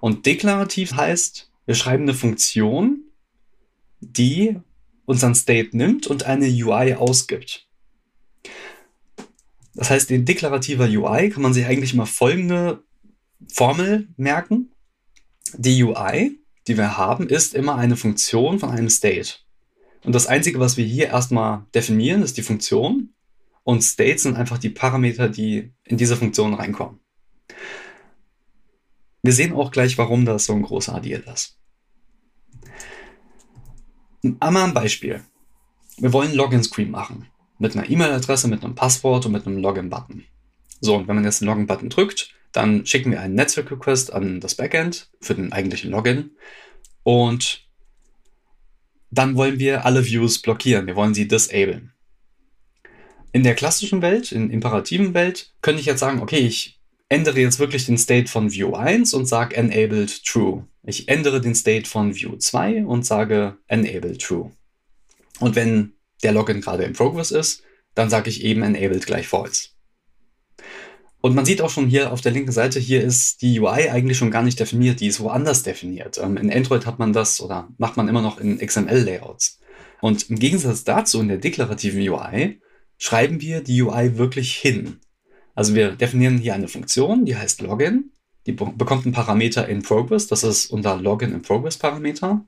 Und 0.00 0.26
deklarativ 0.26 0.94
heißt, 0.94 1.50
wir 1.66 1.74
schreiben 1.74 2.04
eine 2.04 2.14
Funktion, 2.14 3.04
die 4.00 4.56
unseren 5.04 5.34
State 5.34 5.76
nimmt 5.76 6.06
und 6.06 6.24
eine 6.24 6.46
UI 6.46 6.94
ausgibt. 6.94 7.66
Das 9.74 9.90
heißt, 9.90 10.10
in 10.10 10.24
deklarativer 10.24 10.84
UI 10.84 11.30
kann 11.30 11.42
man 11.42 11.54
sich 11.54 11.66
eigentlich 11.66 11.94
immer 11.94 12.06
folgende 12.06 12.82
Formel 13.50 14.08
merken. 14.16 14.70
Die 15.54 15.82
UI, 15.82 16.38
die 16.66 16.76
wir 16.76 16.96
haben, 16.96 17.28
ist 17.28 17.54
immer 17.54 17.76
eine 17.76 17.96
Funktion 17.96 18.58
von 18.58 18.70
einem 18.70 18.90
State. 18.90 19.34
Und 20.04 20.14
das 20.14 20.26
Einzige, 20.26 20.58
was 20.58 20.76
wir 20.76 20.84
hier 20.84 21.08
erstmal 21.08 21.64
definieren, 21.74 22.22
ist 22.22 22.36
die 22.36 22.42
Funktion. 22.42 23.10
Und 23.64 23.82
States 23.82 24.24
sind 24.24 24.36
einfach 24.36 24.58
die 24.58 24.70
Parameter, 24.70 25.28
die 25.28 25.72
in 25.84 25.96
diese 25.96 26.16
Funktion 26.16 26.54
reinkommen. 26.54 27.00
Wir 29.22 29.32
sehen 29.32 29.52
auch 29.52 29.70
gleich, 29.70 29.98
warum 29.98 30.24
das 30.24 30.46
so 30.46 30.52
ein 30.52 30.62
großer 30.62 31.00
Deal 31.00 31.22
ist. 31.32 31.58
Einmal 34.40 34.64
ein 34.64 34.74
Beispiel. 34.74 35.22
Wir 35.96 36.12
wollen 36.12 36.34
Login-Screen 36.34 36.90
machen 36.90 37.26
mit 37.58 37.76
einer 37.76 37.88
E-Mail-Adresse, 37.88 38.48
mit 38.48 38.64
einem 38.64 38.74
Passwort 38.74 39.26
und 39.26 39.32
mit 39.32 39.46
einem 39.46 39.58
Login-Button. 39.58 40.24
So, 40.80 40.96
und 40.96 41.06
wenn 41.06 41.14
man 41.14 41.24
jetzt 41.24 41.40
den 41.40 41.46
Login-Button 41.46 41.90
drückt, 41.90 42.34
dann 42.50 42.84
schicken 42.84 43.12
wir 43.12 43.20
einen 43.20 43.34
Netzwerk-Request 43.36 44.12
an 44.12 44.40
das 44.40 44.56
Backend 44.56 45.10
für 45.20 45.34
den 45.34 45.52
eigentlichen 45.52 45.90
Login. 45.90 46.32
Und 47.04 47.66
dann 49.10 49.36
wollen 49.36 49.58
wir 49.58 49.84
alle 49.84 50.04
Views 50.04 50.40
blockieren. 50.40 50.86
Wir 50.86 50.96
wollen 50.96 51.14
sie 51.14 51.28
disablen. 51.28 51.92
In 53.32 53.44
der 53.44 53.54
klassischen 53.54 54.02
Welt, 54.02 54.30
in 54.30 54.50
imperativen 54.50 55.14
Welt, 55.14 55.52
könnte 55.62 55.80
ich 55.80 55.86
jetzt 55.86 56.00
sagen, 56.00 56.20
okay, 56.20 56.40
ich 56.40 56.80
ändere 57.08 57.40
jetzt 57.40 57.58
wirklich 57.58 57.86
den 57.86 57.96
State 57.96 58.28
von 58.28 58.52
View 58.52 58.74
1 58.74 59.14
und 59.14 59.26
sage 59.26 59.56
enabled 59.56 60.24
true. 60.24 60.66
Ich 60.84 61.08
ändere 61.08 61.40
den 61.40 61.54
State 61.54 61.88
von 61.88 62.14
View 62.14 62.36
2 62.36 62.84
und 62.84 63.06
sage 63.06 63.56
enabled 63.68 64.20
true. 64.20 64.50
Und 65.40 65.56
wenn 65.56 65.94
der 66.22 66.32
Login 66.32 66.60
gerade 66.60 66.84
in 66.84 66.92
Progress 66.92 67.30
ist, 67.30 67.62
dann 67.94 68.10
sage 68.10 68.28
ich 68.28 68.44
eben 68.44 68.62
enabled 68.62 69.06
gleich 69.06 69.28
false. 69.28 69.70
Und 71.22 71.34
man 71.34 71.44
sieht 71.44 71.62
auch 71.62 71.70
schon 71.70 71.86
hier 71.86 72.12
auf 72.12 72.20
der 72.20 72.32
linken 72.32 72.52
Seite, 72.52 72.80
hier 72.80 73.02
ist 73.02 73.42
die 73.42 73.60
UI 73.60 73.88
eigentlich 73.88 74.18
schon 74.18 74.30
gar 74.30 74.42
nicht 74.42 74.58
definiert, 74.58 75.00
die 75.00 75.06
ist 75.06 75.20
woanders 75.20 75.62
definiert. 75.62 76.18
Ähm, 76.18 76.36
in 76.36 76.52
Android 76.52 76.84
hat 76.84 76.98
man 76.98 77.12
das 77.12 77.40
oder 77.40 77.68
macht 77.78 77.96
man 77.96 78.08
immer 78.08 78.22
noch 78.22 78.38
in 78.38 78.58
XML-Layouts. 78.58 79.60
Und 80.00 80.28
im 80.30 80.38
Gegensatz 80.38 80.84
dazu 80.84 81.20
in 81.20 81.28
der 81.28 81.38
deklarativen 81.38 82.00
UI 82.00 82.60
schreiben 83.02 83.40
wir 83.40 83.62
die 83.62 83.82
UI 83.82 84.16
wirklich 84.16 84.54
hin. 84.54 85.00
Also 85.56 85.74
wir 85.74 85.96
definieren 85.96 86.38
hier 86.38 86.54
eine 86.54 86.68
Funktion, 86.68 87.24
die 87.24 87.36
heißt 87.36 87.60
Login. 87.60 88.12
Die 88.46 88.52
bekommt 88.52 89.04
einen 89.04 89.12
Parameter 89.12 89.68
in 89.68 89.82
Progress. 89.82 90.28
Das 90.28 90.44
ist 90.44 90.66
unser 90.66 90.98
Login 90.98 91.32
in 91.32 91.42
Progress 91.42 91.76
Parameter. 91.76 92.46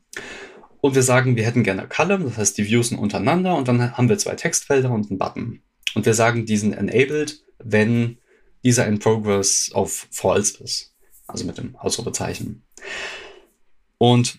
Und 0.80 0.94
wir 0.94 1.02
sagen, 1.02 1.34
wir 1.34 1.44
hätten 1.44 1.64
gerne 1.64 1.88
Column, 1.88 2.22
das 2.22 2.38
heißt, 2.38 2.56
die 2.56 2.68
Views 2.68 2.90
sind 2.90 2.98
untereinander 2.98 3.56
und 3.56 3.66
dann 3.66 3.96
haben 3.96 4.08
wir 4.08 4.16
zwei 4.16 4.36
Textfelder 4.36 4.92
und 4.92 5.10
einen 5.10 5.18
Button. 5.18 5.60
Und 5.96 6.06
wir 6.06 6.14
sagen, 6.14 6.46
die 6.46 6.56
sind 6.56 6.72
enabled, 6.72 7.42
wenn 7.58 8.18
dieser 8.62 8.86
in 8.86 9.00
Progress 9.00 9.72
auf 9.74 10.06
false 10.12 10.62
ist. 10.62 10.94
Also 11.26 11.46
mit 11.46 11.58
dem 11.58 11.74
Ausrufezeichen. 11.74 12.62
Und 13.98 14.38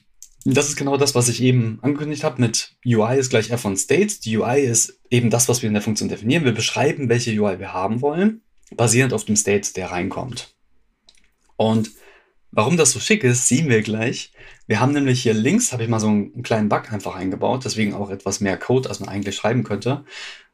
das 0.54 0.70
ist 0.70 0.76
genau 0.76 0.96
das, 0.96 1.16
was 1.16 1.28
ich 1.28 1.42
eben 1.42 1.80
angekündigt 1.82 2.24
habe 2.24 2.40
mit 2.40 2.76
UI 2.86 3.18
ist 3.18 3.32
gleich 3.32 3.50
f 3.50 3.62
von 3.62 3.76
State. 3.76 4.20
Die 4.24 4.38
UI 4.38 4.62
ist 4.62 5.00
eben 5.10 5.32
das, 5.32 5.50
was 5.50 5.64
wir 5.64 5.68
in 5.68 5.74
der 5.74 5.82
Funktion 5.82 6.08
definieren. 6.08 6.46
Wir 6.46 6.54
beschreiben, 6.54 7.10
welche 7.10 7.32
UI 7.32 7.60
wir 7.60 7.74
haben 7.74 8.02
wollen, 8.02 8.42
basierend 8.76 9.12
auf 9.12 9.26
dem 9.26 9.36
State, 9.36 9.74
der 9.74 9.90
reinkommt. 9.90 10.56
Und 11.58 11.90
warum 12.52 12.78
das 12.78 12.92
so 12.92 13.00
schick 13.00 13.24
ist, 13.24 13.48
sehen 13.48 13.70
wir 13.70 13.82
gleich. 13.82 14.34
Wir 14.68 14.80
haben 14.80 14.94
nämlich 14.94 15.24
hier 15.24 15.34
links, 15.34 15.72
habe 15.74 15.84
ich 15.84 15.90
mal 15.90 16.00
so 16.00 16.08
einen 16.08 16.44
kleinen 16.44 16.70
Bug 16.70 16.94
einfach 16.94 17.16
eingebaut, 17.16 17.66
deswegen 17.66 17.96
auch 17.96 18.12
etwas 18.12 18.40
mehr 18.40 18.58
Code, 18.58 18.88
als 18.88 19.00
man 19.00 19.10
eigentlich 19.10 19.36
schreiben 19.36 19.64
könnte, 19.64 20.06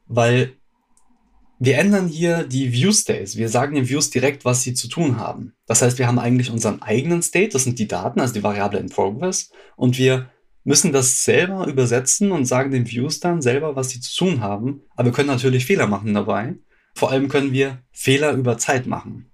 weil 0.06 0.56
wir 1.64 1.78
ändern 1.78 2.08
hier 2.08 2.42
die 2.42 2.72
View 2.72 2.90
States. 2.90 3.36
Wir 3.36 3.48
sagen 3.48 3.76
den 3.76 3.88
Views 3.88 4.10
direkt, 4.10 4.44
was 4.44 4.62
sie 4.62 4.74
zu 4.74 4.88
tun 4.88 5.20
haben. 5.20 5.54
Das 5.66 5.80
heißt, 5.80 5.96
wir 5.96 6.08
haben 6.08 6.18
eigentlich 6.18 6.50
unseren 6.50 6.82
eigenen 6.82 7.22
State, 7.22 7.50
das 7.50 7.62
sind 7.62 7.78
die 7.78 7.86
Daten, 7.86 8.18
also 8.18 8.34
die 8.34 8.42
Variable 8.42 8.80
in 8.80 8.88
Progress, 8.88 9.52
und 9.76 9.96
wir 9.96 10.28
müssen 10.64 10.90
das 10.90 11.24
selber 11.24 11.68
übersetzen 11.68 12.32
und 12.32 12.46
sagen 12.46 12.72
den 12.72 12.90
Views 12.90 13.20
dann 13.20 13.42
selber, 13.42 13.76
was 13.76 13.90
sie 13.90 14.00
zu 14.00 14.12
tun 14.16 14.40
haben. 14.40 14.82
Aber 14.96 15.06
wir 15.06 15.12
können 15.12 15.28
natürlich 15.28 15.64
Fehler 15.64 15.86
machen 15.86 16.12
dabei. 16.14 16.56
Vor 16.94 17.12
allem 17.12 17.28
können 17.28 17.52
wir 17.52 17.78
Fehler 17.92 18.32
über 18.32 18.58
Zeit 18.58 18.88
machen. 18.88 19.30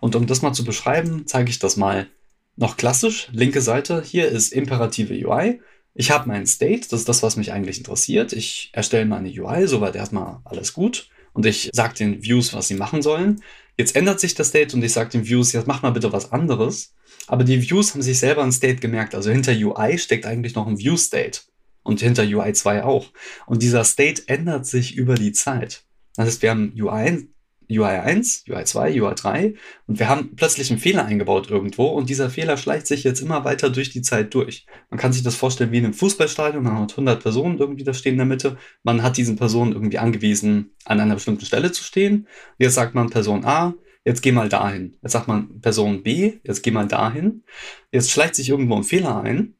Und 0.00 0.16
um 0.16 0.26
das 0.26 0.42
mal 0.42 0.54
zu 0.54 0.64
beschreiben, 0.64 1.22
zeige 1.26 1.50
ich 1.50 1.60
das 1.60 1.76
mal 1.76 2.08
noch 2.56 2.76
klassisch. 2.76 3.28
Linke 3.30 3.60
Seite, 3.60 4.02
hier 4.02 4.28
ist 4.28 4.52
imperative 4.52 5.14
UI. 5.14 5.60
Ich 5.98 6.10
habe 6.10 6.28
meinen 6.28 6.46
State, 6.46 6.88
das 6.90 7.00
ist 7.00 7.08
das, 7.08 7.22
was 7.22 7.36
mich 7.36 7.52
eigentlich 7.52 7.78
interessiert. 7.78 8.34
Ich 8.34 8.70
erstelle 8.74 9.06
meine 9.06 9.30
UI, 9.30 9.66
soweit 9.66 9.96
erstmal 9.96 10.40
alles 10.44 10.74
gut. 10.74 11.08
Und 11.32 11.46
ich 11.46 11.70
sage 11.72 11.94
den 11.94 12.22
Views, 12.22 12.52
was 12.52 12.68
sie 12.68 12.74
machen 12.74 13.00
sollen. 13.00 13.42
Jetzt 13.78 13.96
ändert 13.96 14.20
sich 14.20 14.34
das 14.34 14.48
State 14.48 14.76
und 14.76 14.82
ich 14.82 14.92
sage 14.92 15.10
den 15.10 15.26
Views, 15.26 15.52
jetzt 15.52 15.66
mach 15.66 15.82
mal 15.82 15.90
bitte 15.90 16.12
was 16.12 16.32
anderes. 16.32 16.94
Aber 17.26 17.44
die 17.44 17.62
Views 17.68 17.94
haben 17.94 18.02
sich 18.02 18.18
selber 18.18 18.42
ein 18.42 18.52
State 18.52 18.76
gemerkt. 18.76 19.14
Also 19.14 19.30
hinter 19.30 19.52
UI 19.52 19.98
steckt 19.98 20.26
eigentlich 20.26 20.54
noch 20.54 20.66
ein 20.66 20.78
View 20.78 20.96
State. 20.96 21.40
Und 21.82 22.00
hinter 22.00 22.24
UI 22.24 22.52
2 22.52 22.84
auch. 22.84 23.12
Und 23.46 23.62
dieser 23.62 23.84
State 23.84 24.22
ändert 24.26 24.66
sich 24.66 24.96
über 24.96 25.14
die 25.14 25.32
Zeit. 25.32 25.84
Das 26.16 26.26
heißt, 26.26 26.42
wir 26.42 26.50
haben 26.50 26.74
UI 26.78 27.28
UI 27.70 27.98
1, 27.98 28.44
UI 28.48 28.64
2, 28.64 29.00
UI 29.00 29.14
3 29.14 29.54
und 29.86 29.98
wir 29.98 30.08
haben 30.08 30.36
plötzlich 30.36 30.70
einen 30.70 30.78
Fehler 30.78 31.04
eingebaut 31.04 31.50
irgendwo 31.50 31.86
und 31.86 32.08
dieser 32.08 32.30
Fehler 32.30 32.56
schleicht 32.56 32.86
sich 32.86 33.04
jetzt 33.04 33.20
immer 33.20 33.44
weiter 33.44 33.70
durch 33.70 33.90
die 33.90 34.02
Zeit 34.02 34.34
durch. 34.34 34.66
Man 34.90 34.98
kann 34.98 35.12
sich 35.12 35.22
das 35.22 35.34
vorstellen 35.34 35.72
wie 35.72 35.78
in 35.78 35.84
einem 35.84 35.94
Fußballstadion, 35.94 36.62
man 36.62 36.78
hat 36.78 36.92
100 36.92 37.22
Personen 37.22 37.58
irgendwie 37.58 37.84
da 37.84 37.94
stehen 37.94 38.12
in 38.12 38.18
der 38.18 38.26
Mitte, 38.26 38.56
man 38.82 39.02
hat 39.02 39.16
diesen 39.16 39.36
Personen 39.36 39.72
irgendwie 39.72 39.98
angewiesen, 39.98 40.70
an 40.84 41.00
einer 41.00 41.14
bestimmten 41.14 41.44
Stelle 41.44 41.72
zu 41.72 41.82
stehen. 41.82 42.26
Jetzt 42.58 42.74
sagt 42.74 42.94
man 42.94 43.10
Person 43.10 43.44
A, 43.44 43.74
jetzt 44.04 44.22
geh 44.22 44.32
mal 44.32 44.48
dahin. 44.48 44.96
Jetzt 45.02 45.12
sagt 45.12 45.28
man 45.28 45.60
Person 45.60 46.02
B, 46.02 46.34
jetzt 46.44 46.62
geh 46.62 46.70
mal 46.70 46.86
dahin. 46.86 47.42
Jetzt 47.90 48.10
schleicht 48.10 48.36
sich 48.36 48.48
irgendwo 48.48 48.76
ein 48.76 48.84
Fehler 48.84 49.20
ein 49.22 49.54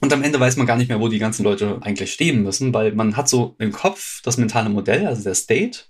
und 0.00 0.12
am 0.12 0.22
Ende 0.22 0.40
weiß 0.40 0.56
man 0.56 0.66
gar 0.66 0.76
nicht 0.76 0.88
mehr, 0.88 1.00
wo 1.00 1.08
die 1.08 1.18
ganzen 1.18 1.44
Leute 1.44 1.78
eigentlich 1.80 2.12
stehen 2.12 2.42
müssen, 2.42 2.74
weil 2.74 2.92
man 2.92 3.16
hat 3.16 3.28
so 3.28 3.54
im 3.58 3.72
Kopf 3.72 4.20
das 4.22 4.36
mentale 4.36 4.68
Modell, 4.68 5.06
also 5.06 5.22
der 5.22 5.34
State, 5.34 5.84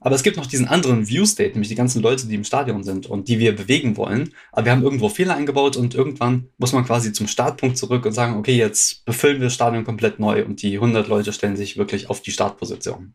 aber 0.00 0.14
es 0.14 0.22
gibt 0.22 0.38
noch 0.38 0.46
diesen 0.46 0.66
anderen 0.66 1.08
View-State, 1.08 1.52
nämlich 1.52 1.68
die 1.68 1.74
ganzen 1.74 2.00
Leute, 2.00 2.26
die 2.26 2.34
im 2.34 2.44
Stadion 2.44 2.82
sind 2.82 3.06
und 3.06 3.28
die 3.28 3.38
wir 3.38 3.54
bewegen 3.54 3.98
wollen. 3.98 4.32
Aber 4.50 4.64
wir 4.64 4.72
haben 4.72 4.82
irgendwo 4.82 5.10
Fehler 5.10 5.36
eingebaut 5.36 5.76
und 5.76 5.94
irgendwann 5.94 6.48
muss 6.56 6.72
man 6.72 6.86
quasi 6.86 7.12
zum 7.12 7.28
Startpunkt 7.28 7.76
zurück 7.76 8.06
und 8.06 8.12
sagen, 8.12 8.36
okay, 8.36 8.56
jetzt 8.56 9.04
befüllen 9.04 9.40
wir 9.40 9.46
das 9.46 9.54
Stadion 9.54 9.84
komplett 9.84 10.18
neu 10.18 10.44
und 10.44 10.62
die 10.62 10.74
100 10.74 11.06
Leute 11.06 11.34
stellen 11.34 11.56
sich 11.56 11.76
wirklich 11.76 12.08
auf 12.08 12.22
die 12.22 12.32
Startposition. 12.32 13.12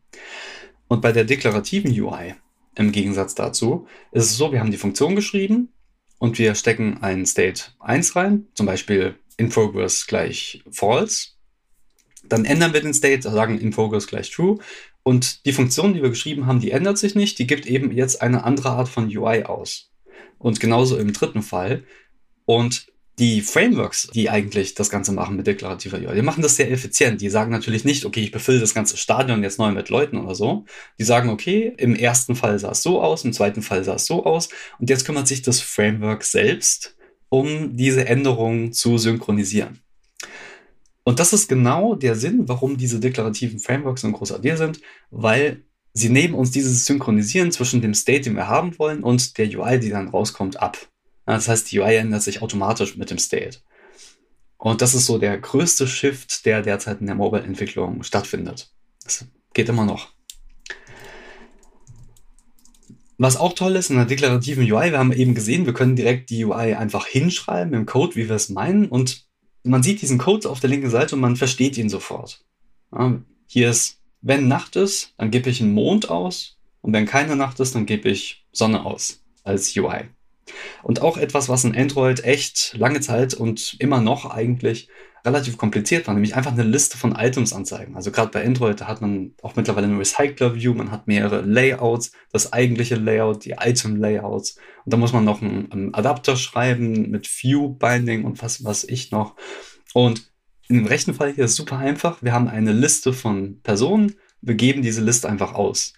Und 0.87 1.01
bei 1.01 1.11
der 1.11 1.25
deklarativen 1.25 1.91
UI, 1.91 2.35
im 2.75 2.91
Gegensatz 2.91 3.33
dazu, 3.33 3.87
ist 4.11 4.25
es 4.25 4.37
so, 4.37 4.51
wir 4.51 4.59
haben 4.59 4.71
die 4.71 4.77
Funktion 4.77 5.15
geschrieben 5.15 5.69
und 6.19 6.37
wir 6.37 6.53
stecken 6.53 7.01
einen 7.01 7.25
State 7.25 7.63
1 7.79 8.15
rein, 8.15 8.45
zum 8.53 8.67
Beispiel 8.67 9.15
in 9.37 9.49
progress 9.49 10.05
gleich 10.05 10.63
false. 10.69 11.29
Dann 12.27 12.45
ändern 12.45 12.73
wir 12.73 12.81
den 12.81 12.93
State, 12.93 13.23
sagen 13.23 13.59
in 13.59 13.71
progress 13.71 14.05
gleich 14.05 14.29
true 14.29 14.59
und 15.07 15.45
die 15.45 15.53
Funktion, 15.53 15.93
die 15.93 16.01
wir 16.01 16.09
geschrieben 16.09 16.47
haben, 16.47 16.59
die 16.59 16.71
ändert 16.71 16.97
sich 16.97 17.13
nicht. 17.13 17.37
Die 17.37 17.45
gibt 17.45 17.67
eben 17.67 17.91
jetzt 17.91 18.23
eine 18.23 18.43
andere 18.43 18.71
Art 18.71 18.89
von 18.89 19.05
UI 19.05 19.43
aus. 19.43 19.91
Und 20.39 20.59
genauso 20.59 20.97
im 20.97 21.13
dritten 21.13 21.43
Fall. 21.43 21.83
Und 22.45 22.87
die 23.19 23.41
Frameworks, 23.41 24.09
die 24.15 24.31
eigentlich 24.31 24.73
das 24.73 24.89
Ganze 24.89 25.11
machen 25.11 25.35
mit 25.35 25.45
deklarativer 25.45 25.99
UI, 25.99 26.15
die 26.15 26.23
machen 26.23 26.41
das 26.41 26.55
sehr 26.55 26.71
effizient. 26.71 27.21
Die 27.21 27.29
sagen 27.29 27.51
natürlich 27.51 27.85
nicht, 27.85 28.03
okay, 28.03 28.21
ich 28.21 28.31
befülle 28.31 28.59
das 28.59 28.73
ganze 28.73 28.97
Stadion 28.97 29.43
jetzt 29.43 29.59
neu 29.59 29.71
mit 29.71 29.89
Leuten 29.89 30.17
oder 30.17 30.33
so. 30.33 30.65
Die 30.97 31.03
sagen, 31.03 31.29
okay, 31.29 31.75
im 31.77 31.95
ersten 31.95 32.35
Fall 32.35 32.57
sah 32.57 32.71
es 32.71 32.81
so 32.81 32.99
aus, 32.99 33.23
im 33.25 33.31
zweiten 33.31 33.61
Fall 33.61 33.83
sah 33.83 33.93
es 33.93 34.07
so 34.07 34.25
aus. 34.25 34.49
Und 34.79 34.89
jetzt 34.89 35.05
kümmert 35.05 35.27
sich 35.27 35.43
das 35.43 35.61
Framework 35.61 36.23
selbst 36.23 36.95
um 37.29 37.75
diese 37.77 38.07
Änderungen 38.07 38.73
zu 38.73 38.97
synchronisieren. 38.97 39.81
Und 41.05 41.19
das 41.19 41.33
ist 41.33 41.47
genau 41.47 41.93
der 41.93 42.15
Sinn, 42.15 42.47
warum 42.47 42.77
diese 42.77 42.99
deklarativen 42.99 43.59
Frameworks 43.59 44.01
so 44.01 44.07
ein 44.07 44.13
großer 44.13 44.39
Deal 44.39 44.57
sind, 44.57 44.81
weil 45.11 45.63
sie 45.93 46.09
nehmen 46.09 46.33
uns 46.33 46.49
dieses 46.49 46.85
Synchronisieren 46.85 47.51
zwischen 47.51 47.79
dem 47.79 47.93
State, 47.93 48.21
den 48.21 48.35
wir 48.35 48.47
haben 48.47 48.77
wollen, 48.79 49.03
und 49.03 49.37
der 49.37 49.47
UI, 49.47 49.79
die 49.79 49.91
dann 49.91 50.09
rauskommt, 50.09 50.59
ab. 50.59 50.77
Das 51.27 51.47
heißt, 51.47 51.71
die 51.71 51.79
UI 51.79 51.95
ändert 51.95 52.23
sich 52.23 52.41
automatisch 52.41 52.97
mit 52.97 53.11
dem 53.11 53.19
State. 53.19 53.59
Und 54.57 54.81
das 54.81 54.95
ist 54.95 55.05
so 55.05 55.19
der 55.19 55.37
größte 55.37 55.87
Shift, 55.87 56.43
der 56.45 56.63
derzeit 56.63 57.01
in 57.01 57.05
der 57.05 57.15
Mobile-Entwicklung 57.15 58.01
stattfindet. 58.01 58.71
Das 59.03 59.25
geht 59.53 59.69
immer 59.69 59.85
noch. 59.85 60.09
Was 63.19 63.37
auch 63.37 63.53
toll 63.53 63.75
ist 63.75 63.91
in 63.91 63.97
der 63.97 64.05
deklarativen 64.05 64.63
UI, 64.63 64.91
wir 64.91 64.97
haben 64.97 65.13
eben 65.13 65.35
gesehen, 65.35 65.67
wir 65.67 65.73
können 65.73 65.95
direkt 65.95 66.31
die 66.31 66.43
UI 66.45 66.73
einfach 66.73 67.05
hinschreiben 67.05 67.75
im 67.75 67.85
Code, 67.85 68.15
wie 68.15 68.27
wir 68.27 68.35
es 68.35 68.49
meinen. 68.49 68.87
Und 68.87 69.24
man 69.65 69.83
sieht 69.83 70.01
diesen 70.01 70.17
Code 70.17 70.49
auf 70.49 70.59
der 70.59 70.69
linken 70.69 70.89
Seite 70.89 71.15
und 71.15 71.21
man 71.21 71.35
versteht 71.35 71.77
ihn 71.77 71.89
sofort. 71.89 72.43
Ja, 72.91 73.19
hier 73.47 73.69
ist, 73.69 73.99
wenn 74.21 74.47
Nacht 74.47 74.75
ist, 74.75 75.13
dann 75.17 75.31
gebe 75.31 75.49
ich 75.49 75.61
einen 75.61 75.73
Mond 75.73 76.09
aus 76.09 76.57
und 76.81 76.93
wenn 76.93 77.05
keine 77.05 77.35
Nacht 77.35 77.59
ist, 77.59 77.75
dann 77.75 77.85
gebe 77.85 78.09
ich 78.09 78.45
Sonne 78.51 78.85
aus 78.85 79.23
als 79.43 79.75
UI. 79.75 80.05
Und 80.83 81.01
auch 81.01 81.17
etwas, 81.17 81.49
was 81.49 81.63
in 81.63 81.75
Android 81.75 82.23
echt 82.23 82.75
lange 82.77 83.01
Zeit 83.01 83.33
und 83.33 83.75
immer 83.79 84.01
noch 84.01 84.25
eigentlich 84.25 84.89
relativ 85.25 85.57
kompliziert 85.57 86.05
war, 86.05 86.13
nämlich 86.13 86.35
einfach 86.35 86.51
eine 86.51 86.63
Liste 86.63 86.97
von 86.97 87.15
Items 87.15 87.51
anzeigen. 87.51 87.95
Also 87.95 88.11
gerade 88.11 88.29
bei 88.29 88.45
Android, 88.45 88.79
da 88.79 88.87
hat 88.87 89.01
man 89.01 89.33
auch 89.41 89.55
mittlerweile 89.55 89.87
eine 89.87 89.97
Recycler-View, 89.97 90.75
man 90.75 90.91
hat 90.91 91.07
mehrere 91.07 91.41
Layouts, 91.41 92.11
das 92.31 92.53
eigentliche 92.53 92.95
Layout, 92.95 93.43
die 93.43 93.55
Item-Layouts. 93.59 94.57
Und 94.85 94.93
da 94.93 94.97
muss 94.97 95.13
man 95.13 95.25
noch 95.25 95.41
einen, 95.41 95.93
Adapter 95.95 96.37
schreiben 96.37 97.09
mit 97.09 97.27
View-Binding 97.27 98.23
und 98.23 98.41
was 98.43 98.63
was 98.63 98.83
ich 98.83 99.11
noch. 99.11 99.35
Und 99.93 100.31
dem 100.69 100.85
rechten 100.85 101.13
Fall 101.13 101.33
hier 101.33 101.45
ist 101.45 101.55
super 101.55 101.77
einfach. 101.77 102.21
Wir 102.21 102.33
haben 102.33 102.47
eine 102.47 102.73
Liste 102.73 103.13
von 103.13 103.61
Personen, 103.61 104.15
wir 104.41 104.55
geben 104.55 104.83
diese 104.83 105.01
Liste 105.01 105.27
einfach 105.27 105.53
aus. 105.53 105.93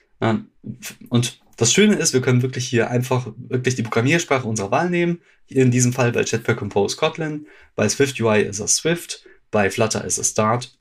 Und 1.09 1.39
das 1.57 1.73
Schöne 1.73 1.95
ist, 1.95 2.13
wir 2.13 2.21
können 2.21 2.43
wirklich 2.43 2.67
hier 2.67 2.89
einfach 2.89 3.27
wirklich 3.37 3.75
die 3.75 3.83
Programmiersprache 3.83 4.47
unserer 4.47 4.71
Wahl 4.71 4.89
nehmen. 4.89 5.21
In 5.47 5.71
diesem 5.71 5.91
Fall 5.91 6.11
bei 6.11 6.23
Jetpack 6.23 6.57
Compose 6.57 6.95
Kotlin, 6.97 7.47
bei 7.75 7.89
Swift 7.89 8.19
UI 8.19 8.41
ist 8.41 8.59
es 8.59 8.75
Swift, 8.75 9.25
bei 9.49 9.69
Flutter 9.71 10.05
ist 10.05 10.19
es 10.19 10.33
Dart. 10.33 10.77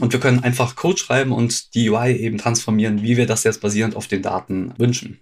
Und 0.00 0.12
wir 0.12 0.20
können 0.20 0.42
einfach 0.42 0.76
Code 0.76 0.98
schreiben 0.98 1.32
und 1.32 1.74
die 1.74 1.90
UI 1.90 2.12
eben 2.16 2.38
transformieren, 2.38 3.02
wie 3.02 3.16
wir 3.16 3.26
das 3.26 3.44
jetzt 3.44 3.60
basierend 3.60 3.96
auf 3.96 4.06
den 4.06 4.22
Daten 4.22 4.72
wünschen. 4.78 5.20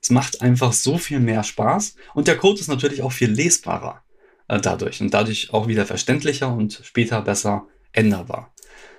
Es 0.00 0.10
macht 0.10 0.42
einfach 0.42 0.72
so 0.72 0.98
viel 0.98 1.20
mehr 1.20 1.44
Spaß 1.44 1.94
und 2.14 2.26
der 2.26 2.36
Code 2.36 2.60
ist 2.60 2.68
natürlich 2.68 3.02
auch 3.02 3.12
viel 3.12 3.30
lesbarer 3.30 4.02
äh, 4.48 4.60
dadurch 4.60 5.00
und 5.00 5.14
dadurch 5.14 5.52
auch 5.52 5.68
wieder 5.68 5.86
verständlicher 5.86 6.52
und 6.52 6.80
später 6.82 7.22
besser 7.22 7.66
änderbar. 7.92 8.52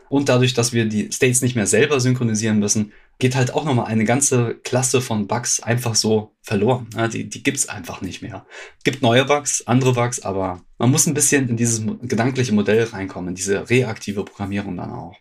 Und 0.10 0.30
dadurch, 0.30 0.54
dass 0.54 0.74
wir 0.74 0.86
die 0.86 1.12
States 1.12 1.42
nicht 1.42 1.56
mehr 1.56 1.68
selber 1.68 2.00
synchronisieren 2.00 2.60
müssen, 2.60 2.94
geht 3.24 3.36
halt 3.36 3.54
auch 3.54 3.64
nochmal 3.64 3.86
eine 3.86 4.04
ganze 4.04 4.56
Klasse 4.66 5.00
von 5.00 5.28
Bugs 5.28 5.62
einfach 5.62 5.96
so 5.96 6.36
verloren. 6.42 6.90
Ja, 6.94 7.08
die 7.08 7.30
die 7.30 7.42
gibt's 7.42 7.70
einfach 7.70 8.02
nicht 8.02 8.22
mehr. 8.22 8.46
Gibt 8.84 9.02
neue 9.02 9.24
Bugs, 9.24 9.66
andere 9.66 9.94
Bugs, 9.94 10.20
aber 10.20 10.60
man 10.78 10.92
muss 10.92 11.08
ein 11.08 11.14
bisschen 11.14 11.48
in 11.48 11.56
dieses 11.56 11.86
gedankliche 12.02 12.54
Modell 12.54 12.84
reinkommen, 12.84 13.30
in 13.30 13.36
diese 13.36 13.70
reaktive 13.70 14.26
Programmierung 14.26 14.76
dann 14.76 14.92
auch. 14.92 15.16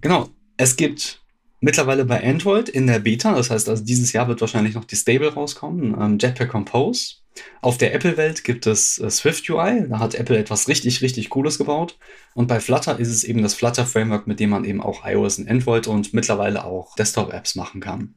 Genau, 0.00 0.28
es 0.56 0.74
gibt 0.74 1.22
mittlerweile 1.60 2.04
bei 2.04 2.20
Android 2.20 2.68
in 2.68 2.88
der 2.88 2.98
Beta, 2.98 3.36
das 3.36 3.50
heißt 3.50 3.68
also 3.68 3.84
dieses 3.84 4.12
Jahr 4.12 4.26
wird 4.26 4.40
wahrscheinlich 4.40 4.74
noch 4.74 4.84
die 4.84 4.96
Stable 4.96 5.32
rauskommen, 5.32 5.94
ähm, 6.00 6.18
Jetpack 6.18 6.48
Compose. 6.48 7.18
Auf 7.60 7.78
der 7.78 7.94
Apple-Welt 7.94 8.44
gibt 8.44 8.66
es 8.66 8.98
äh, 8.98 9.10
Swift 9.10 9.48
UI, 9.48 9.86
da 9.88 9.98
hat 9.98 10.14
Apple 10.14 10.38
etwas 10.38 10.68
richtig, 10.68 11.02
richtig 11.02 11.30
Cooles 11.30 11.58
gebaut. 11.58 11.98
Und 12.34 12.46
bei 12.46 12.60
Flutter 12.60 12.98
ist 12.98 13.08
es 13.08 13.24
eben 13.24 13.42
das 13.42 13.54
Flutter-Framework, 13.54 14.26
mit 14.26 14.40
dem 14.40 14.50
man 14.50 14.64
eben 14.64 14.80
auch 14.80 15.06
iOS 15.06 15.38
und 15.38 15.48
Android 15.48 15.86
und 15.86 16.14
mittlerweile 16.14 16.64
auch 16.64 16.94
Desktop-Apps 16.96 17.54
machen 17.54 17.80
kann. 17.80 18.14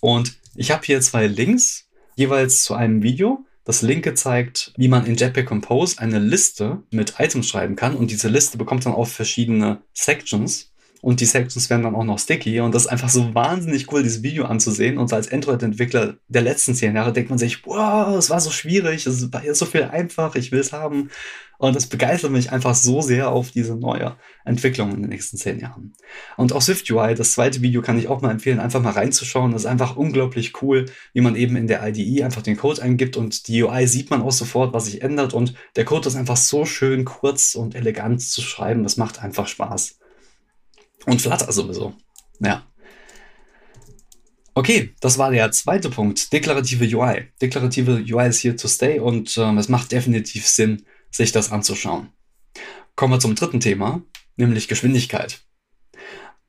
Und 0.00 0.38
ich 0.54 0.70
habe 0.70 0.84
hier 0.84 1.00
zwei 1.00 1.26
Links, 1.26 1.88
jeweils 2.16 2.62
zu 2.62 2.74
einem 2.74 3.02
Video. 3.02 3.44
Das 3.64 3.82
linke 3.82 4.14
zeigt, 4.14 4.72
wie 4.76 4.88
man 4.88 5.06
in 5.06 5.16
Jetpack 5.16 5.46
Compose 5.46 5.98
eine 5.98 6.18
Liste 6.18 6.82
mit 6.90 7.14
Items 7.18 7.46
schreiben 7.46 7.76
kann. 7.76 7.94
Und 7.94 8.10
diese 8.10 8.28
Liste 8.28 8.58
bekommt 8.58 8.86
dann 8.86 8.94
auch 8.94 9.06
verschiedene 9.06 9.82
Sections 9.92 10.69
und 11.02 11.20
die 11.20 11.26
Sections 11.26 11.70
werden 11.70 11.82
dann 11.82 11.94
auch 11.94 12.04
noch 12.04 12.18
sticky. 12.18 12.60
Und 12.60 12.74
das 12.74 12.82
ist 12.82 12.88
einfach 12.88 13.08
so 13.08 13.34
wahnsinnig 13.34 13.90
cool, 13.90 14.02
dieses 14.02 14.22
Video 14.22 14.44
anzusehen. 14.44 14.98
Und 14.98 15.12
als 15.12 15.32
Android-Entwickler 15.32 16.16
der 16.28 16.42
letzten 16.42 16.74
zehn 16.74 16.94
Jahre 16.94 17.12
denkt 17.12 17.30
man 17.30 17.38
sich, 17.38 17.64
wow, 17.66 18.16
es 18.16 18.28
war 18.28 18.40
so 18.40 18.50
schwierig, 18.50 19.06
es 19.06 19.32
war 19.32 19.42
so 19.54 19.64
viel 19.64 19.84
einfach, 19.84 20.34
ich 20.34 20.52
will 20.52 20.60
es 20.60 20.72
haben. 20.72 21.10
Und 21.56 21.76
das 21.76 21.86
begeistert 21.86 22.30
mich 22.32 22.52
einfach 22.52 22.74
so 22.74 23.02
sehr 23.02 23.30
auf 23.30 23.50
diese 23.50 23.76
neue 23.76 24.16
Entwicklung 24.46 24.92
in 24.92 25.02
den 25.02 25.10
nächsten 25.10 25.36
zehn 25.36 25.58
Jahren. 25.58 25.92
Und 26.38 26.54
auch 26.54 26.62
SwiftUI, 26.62 27.14
das 27.14 27.32
zweite 27.32 27.60
Video 27.60 27.82
kann 27.82 27.98
ich 27.98 28.08
auch 28.08 28.22
mal 28.22 28.30
empfehlen, 28.30 28.60
einfach 28.60 28.80
mal 28.80 28.92
reinzuschauen, 28.92 29.52
das 29.52 29.62
ist 29.62 29.66
einfach 29.66 29.94
unglaublich 29.94 30.62
cool, 30.62 30.86
wie 31.12 31.20
man 31.20 31.36
eben 31.36 31.56
in 31.56 31.66
der 31.66 31.86
IDE 31.86 32.24
einfach 32.24 32.40
den 32.40 32.56
Code 32.56 32.80
eingibt. 32.80 33.18
Und 33.18 33.46
die 33.46 33.62
UI 33.62 33.86
sieht 33.86 34.08
man 34.08 34.22
auch 34.22 34.32
sofort, 34.32 34.72
was 34.72 34.86
sich 34.86 35.02
ändert. 35.02 35.34
Und 35.34 35.54
der 35.76 35.84
Code 35.84 36.08
ist 36.08 36.16
einfach 36.16 36.38
so 36.38 36.64
schön 36.64 37.04
kurz 37.04 37.54
und 37.54 37.74
elegant 37.74 38.22
zu 38.22 38.40
schreiben, 38.40 38.82
das 38.82 38.96
macht 38.96 39.22
einfach 39.22 39.46
Spaß. 39.46 39.99
Und 41.06 41.20
Flutter 41.20 41.50
sowieso. 41.52 41.94
Ja. 42.40 42.66
Okay, 44.54 44.94
das 45.00 45.16
war 45.16 45.30
der 45.30 45.50
zweite 45.52 45.90
Punkt. 45.90 46.32
Deklarative 46.32 46.84
UI. 46.84 47.28
Deklarative 47.40 48.04
UI 48.10 48.28
ist 48.28 48.42
here 48.42 48.56
to 48.56 48.68
stay 48.68 48.98
und 48.98 49.36
ähm, 49.38 49.58
es 49.58 49.68
macht 49.68 49.92
definitiv 49.92 50.46
Sinn, 50.46 50.84
sich 51.10 51.32
das 51.32 51.52
anzuschauen. 51.52 52.08
Kommen 52.96 53.14
wir 53.14 53.20
zum 53.20 53.34
dritten 53.34 53.60
Thema, 53.60 54.02
nämlich 54.36 54.68
Geschwindigkeit. 54.68 55.40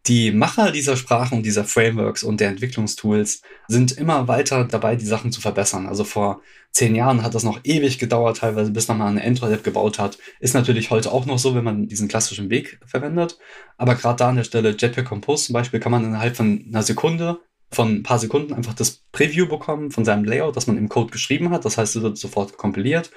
Die 0.07 0.31
Macher 0.31 0.71
dieser 0.71 0.97
Sprachen 0.97 1.37
und 1.37 1.45
dieser 1.45 1.63
Frameworks 1.63 2.23
und 2.23 2.39
der 2.39 2.49
Entwicklungstools 2.49 3.43
sind 3.67 3.91
immer 3.91 4.27
weiter 4.27 4.65
dabei, 4.65 4.95
die 4.95 5.05
Sachen 5.05 5.31
zu 5.31 5.41
verbessern. 5.41 5.85
Also 5.85 6.03
vor 6.03 6.41
zehn 6.71 6.95
Jahren 6.95 7.21
hat 7.21 7.35
das 7.35 7.43
noch 7.43 7.59
ewig 7.63 7.99
gedauert, 7.99 8.37
teilweise 8.37 8.71
bis 8.71 8.87
man 8.87 8.97
mal 8.97 9.07
eine 9.07 9.23
Android-App 9.23 9.63
gebaut 9.63 9.99
hat. 9.99 10.17
Ist 10.39 10.55
natürlich 10.55 10.89
heute 10.89 11.11
auch 11.11 11.27
noch 11.27 11.37
so, 11.37 11.53
wenn 11.53 11.63
man 11.63 11.87
diesen 11.87 12.07
klassischen 12.07 12.49
Weg 12.49 12.79
verwendet. 12.83 13.37
Aber 13.77 13.93
gerade 13.93 14.17
da 14.17 14.29
an 14.29 14.37
der 14.37 14.43
Stelle 14.43 14.75
Jetpack 14.75 15.05
Compose 15.05 15.45
zum 15.45 15.53
Beispiel 15.53 15.79
kann 15.79 15.91
man 15.91 16.03
innerhalb 16.03 16.35
von 16.35 16.65
einer 16.67 16.81
Sekunde 16.81 17.39
von 17.71 17.95
ein 17.95 18.03
paar 18.03 18.19
Sekunden 18.19 18.53
einfach 18.53 18.73
das 18.73 19.03
Preview 19.11 19.47
bekommen 19.47 19.91
von 19.91 20.03
seinem 20.05 20.25
Layout, 20.25 20.57
das 20.57 20.67
man 20.67 20.77
im 20.77 20.89
Code 20.89 21.11
geschrieben 21.11 21.51
hat. 21.51 21.65
Das 21.65 21.77
heißt, 21.77 21.95
es 21.95 22.01
wird 22.01 22.17
sofort 22.17 22.57
kompiliert. 22.57 23.11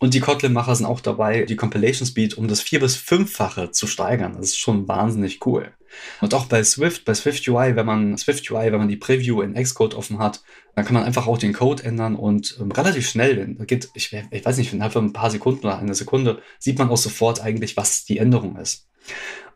Und 0.00 0.14
die 0.14 0.20
Kotlin-Macher 0.20 0.76
sind 0.76 0.86
auch 0.86 1.00
dabei, 1.00 1.42
die 1.42 1.56
Compilation 1.56 2.06
Speed 2.06 2.34
um 2.34 2.46
das 2.46 2.60
vier- 2.60 2.80
bis 2.80 2.94
fünffache 2.96 3.72
zu 3.72 3.86
steigern. 3.86 4.34
Das 4.36 4.46
ist 4.46 4.58
schon 4.58 4.86
wahnsinnig 4.86 5.44
cool. 5.44 5.72
Und 6.20 6.34
auch 6.34 6.46
bei 6.46 6.62
Swift, 6.62 7.04
bei 7.04 7.14
Swift 7.14 7.48
UI, 7.48 7.74
wenn 7.74 7.86
man 7.86 8.16
Swift 8.16 8.48
UI, 8.50 8.70
wenn 8.70 8.78
man 8.78 8.88
die 8.88 8.96
Preview 8.96 9.42
in 9.42 9.54
Xcode 9.54 9.94
offen 9.94 10.18
hat, 10.18 10.42
dann 10.74 10.84
kann 10.84 10.94
man 10.94 11.02
einfach 11.02 11.26
auch 11.26 11.38
den 11.38 11.52
Code 11.52 11.82
ändern 11.82 12.14
und 12.14 12.56
ähm, 12.60 12.70
relativ 12.70 13.08
schnell, 13.08 13.54
da 13.58 13.64
geht, 13.64 13.88
ich, 13.94 14.16
ich 14.30 14.44
weiß 14.44 14.58
nicht, 14.58 14.72
innerhalb 14.72 14.92
von 14.92 15.06
ein 15.06 15.12
paar 15.12 15.30
Sekunden 15.30 15.66
oder 15.66 15.78
eine 15.78 15.94
Sekunde, 15.94 16.40
sieht 16.58 16.78
man 16.78 16.90
auch 16.90 16.96
sofort 16.96 17.40
eigentlich, 17.40 17.76
was 17.76 18.04
die 18.04 18.18
Änderung 18.18 18.56
ist. 18.56 18.86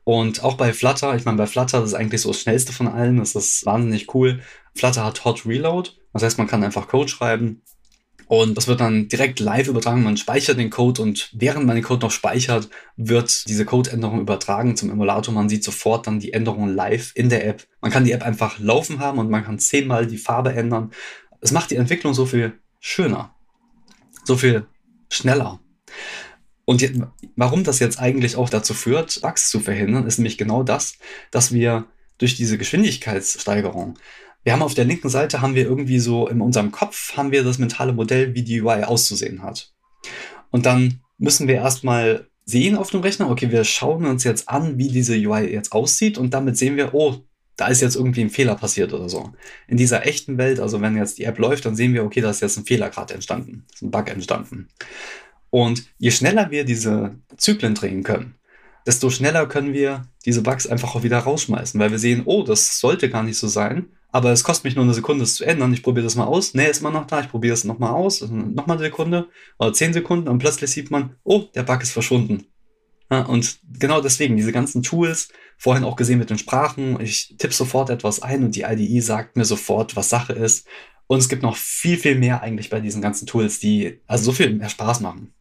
Und 0.04 0.42
auch 0.42 0.54
bei 0.54 0.72
Flutter, 0.72 1.14
ich 1.14 1.24
meine, 1.24 1.38
bei 1.38 1.46
Flutter, 1.46 1.80
das 1.80 1.90
ist 1.90 1.94
eigentlich 1.94 2.22
so 2.22 2.30
das 2.30 2.40
schnellste 2.40 2.72
von 2.72 2.88
allen, 2.88 3.18
das 3.18 3.34
ist 3.34 3.64
wahnsinnig 3.64 4.12
cool. 4.14 4.40
Flutter 4.74 5.04
hat 5.04 5.24
Hot 5.24 5.46
Reload, 5.46 5.90
das 6.12 6.22
heißt, 6.22 6.38
man 6.38 6.46
kann 6.46 6.64
einfach 6.64 6.88
Code 6.88 7.08
schreiben 7.08 7.62
und 8.32 8.56
das 8.56 8.66
wird 8.66 8.80
dann 8.80 9.08
direkt 9.08 9.40
live 9.40 9.68
übertragen. 9.68 10.02
Man 10.02 10.16
speichert 10.16 10.56
den 10.56 10.70
Code 10.70 11.02
und 11.02 11.30
während 11.34 11.66
man 11.66 11.76
den 11.76 11.84
Code 11.84 12.06
noch 12.06 12.10
speichert, 12.10 12.70
wird 12.96 13.46
diese 13.46 13.66
Codeänderung 13.66 14.20
übertragen 14.20 14.74
zum 14.74 14.90
Emulator. 14.90 15.34
Man 15.34 15.50
sieht 15.50 15.62
sofort 15.62 16.06
dann 16.06 16.18
die 16.18 16.32
Änderungen 16.32 16.74
live 16.74 17.12
in 17.14 17.28
der 17.28 17.46
App. 17.46 17.66
Man 17.82 17.90
kann 17.90 18.04
die 18.04 18.12
App 18.12 18.22
einfach 18.22 18.58
laufen 18.58 19.00
haben 19.00 19.18
und 19.18 19.28
man 19.28 19.44
kann 19.44 19.58
zehnmal 19.58 20.06
die 20.06 20.16
Farbe 20.16 20.54
ändern. 20.54 20.92
Es 21.42 21.52
macht 21.52 21.70
die 21.70 21.76
Entwicklung 21.76 22.14
so 22.14 22.24
viel 22.24 22.58
schöner, 22.80 23.34
so 24.24 24.36
viel 24.38 24.66
schneller. 25.10 25.60
Und 26.72 26.80
jetzt, 26.82 26.98
warum 27.36 27.64
das 27.64 27.78
jetzt 27.78 28.00
eigentlich 28.00 28.36
auch 28.36 28.48
dazu 28.48 28.74
führt, 28.74 29.20
Bugs 29.20 29.50
zu 29.50 29.60
verhindern, 29.60 30.06
ist 30.06 30.18
nämlich 30.18 30.38
genau 30.38 30.62
das, 30.62 30.96
dass 31.30 31.52
wir 31.52 31.86
durch 32.18 32.36
diese 32.36 32.58
Geschwindigkeitssteigerung 32.58 33.98
wir 34.44 34.52
haben 34.52 34.62
auf 34.62 34.74
der 34.74 34.84
linken 34.84 35.08
Seite 35.08 35.40
haben 35.40 35.54
wir 35.54 35.64
irgendwie 35.64 36.00
so 36.00 36.26
in 36.26 36.40
unserem 36.40 36.72
Kopf 36.72 37.16
haben 37.16 37.30
wir 37.30 37.44
das 37.44 37.58
mentale 37.58 37.92
Modell, 37.92 38.34
wie 38.34 38.42
die 38.42 38.60
UI 38.60 38.82
auszusehen 38.82 39.42
hat. 39.42 39.72
Und 40.50 40.66
dann 40.66 41.00
müssen 41.18 41.46
wir 41.46 41.56
erstmal 41.56 42.26
sehen 42.44 42.76
auf 42.76 42.90
dem 42.90 43.00
Rechner, 43.00 43.30
okay, 43.30 43.52
wir 43.52 43.62
schauen 43.62 44.04
uns 44.04 44.24
jetzt 44.24 44.48
an, 44.48 44.78
wie 44.78 44.88
diese 44.88 45.14
UI 45.14 45.52
jetzt 45.52 45.72
aussieht 45.72 46.18
und 46.18 46.34
damit 46.34 46.56
sehen 46.56 46.76
wir, 46.76 46.92
oh, 46.92 47.18
da 47.56 47.68
ist 47.68 47.80
jetzt 47.80 47.94
irgendwie 47.94 48.22
ein 48.22 48.30
Fehler 48.30 48.56
passiert 48.56 48.92
oder 48.92 49.08
so. 49.08 49.30
In 49.68 49.76
dieser 49.76 50.06
echten 50.06 50.38
Welt, 50.38 50.58
also 50.58 50.80
wenn 50.80 50.96
jetzt 50.96 51.18
die 51.18 51.24
App 51.24 51.38
läuft, 51.38 51.64
dann 51.64 51.76
sehen 51.76 51.94
wir, 51.94 52.02
okay, 52.02 52.20
da 52.20 52.30
ist 52.30 52.40
jetzt 52.40 52.56
ein 52.56 52.64
Fehler 52.64 52.90
gerade 52.90 53.14
entstanden, 53.14 53.66
ist 53.72 53.82
ein 53.82 53.92
Bug 53.92 54.08
entstanden. 54.08 54.68
Und 55.52 55.84
je 55.98 56.10
schneller 56.10 56.50
wir 56.50 56.64
diese 56.64 57.16
Zyklen 57.36 57.74
drehen 57.74 58.02
können, 58.02 58.34
desto 58.86 59.10
schneller 59.10 59.46
können 59.46 59.72
wir 59.72 60.08
diese 60.24 60.42
Bugs 60.42 60.66
einfach 60.66 60.96
auch 60.96 61.04
wieder 61.04 61.18
rausschmeißen, 61.18 61.78
weil 61.78 61.92
wir 61.92 62.00
sehen, 62.00 62.22
oh, 62.24 62.42
das 62.42 62.80
sollte 62.80 63.08
gar 63.08 63.22
nicht 63.22 63.38
so 63.38 63.46
sein 63.46 63.86
aber 64.12 64.30
es 64.30 64.44
kostet 64.44 64.64
mich 64.64 64.76
nur 64.76 64.84
eine 64.84 64.92
Sekunde, 64.92 65.24
es 65.24 65.34
zu 65.34 65.44
ändern. 65.44 65.72
Ich 65.72 65.82
probiere 65.82 66.04
das 66.04 66.16
mal 66.16 66.26
aus. 66.26 66.52
Nee, 66.52 66.68
ist 66.68 66.80
immer 66.80 66.90
noch 66.90 67.06
da. 67.06 67.20
Ich 67.20 67.30
probiere 67.30 67.54
es 67.54 67.64
nochmal 67.64 67.92
aus. 67.92 68.20
Nochmal 68.20 68.76
eine 68.76 68.86
Sekunde 68.86 69.28
oder 69.58 69.72
zehn 69.72 69.94
Sekunden 69.94 70.28
und 70.28 70.38
plötzlich 70.38 70.70
sieht 70.70 70.90
man, 70.90 71.16
oh, 71.24 71.44
der 71.54 71.62
Bug 71.62 71.82
ist 71.82 71.92
verschwunden. 71.92 72.44
Ja, 73.10 73.22
und 73.22 73.58
genau 73.78 74.02
deswegen, 74.02 74.36
diese 74.36 74.52
ganzen 74.52 74.82
Tools, 74.82 75.28
vorhin 75.56 75.84
auch 75.84 75.96
gesehen 75.96 76.18
mit 76.18 76.28
den 76.28 76.38
Sprachen, 76.38 77.00
ich 77.00 77.34
tippe 77.38 77.54
sofort 77.54 77.88
etwas 77.88 78.22
ein 78.22 78.44
und 78.44 78.54
die 78.54 78.62
IDE 78.62 79.00
sagt 79.00 79.36
mir 79.36 79.46
sofort, 79.46 79.96
was 79.96 80.10
Sache 80.10 80.34
ist. 80.34 80.66
Und 81.06 81.18
es 81.18 81.28
gibt 81.28 81.42
noch 81.42 81.56
viel, 81.56 81.96
viel 81.96 82.14
mehr 82.14 82.42
eigentlich 82.42 82.68
bei 82.68 82.80
diesen 82.80 83.00
ganzen 83.00 83.26
Tools, 83.26 83.60
die 83.60 84.00
also 84.06 84.24
so 84.24 84.32
viel 84.32 84.52
mehr 84.54 84.68
Spaß 84.68 85.00
machen. 85.00 85.32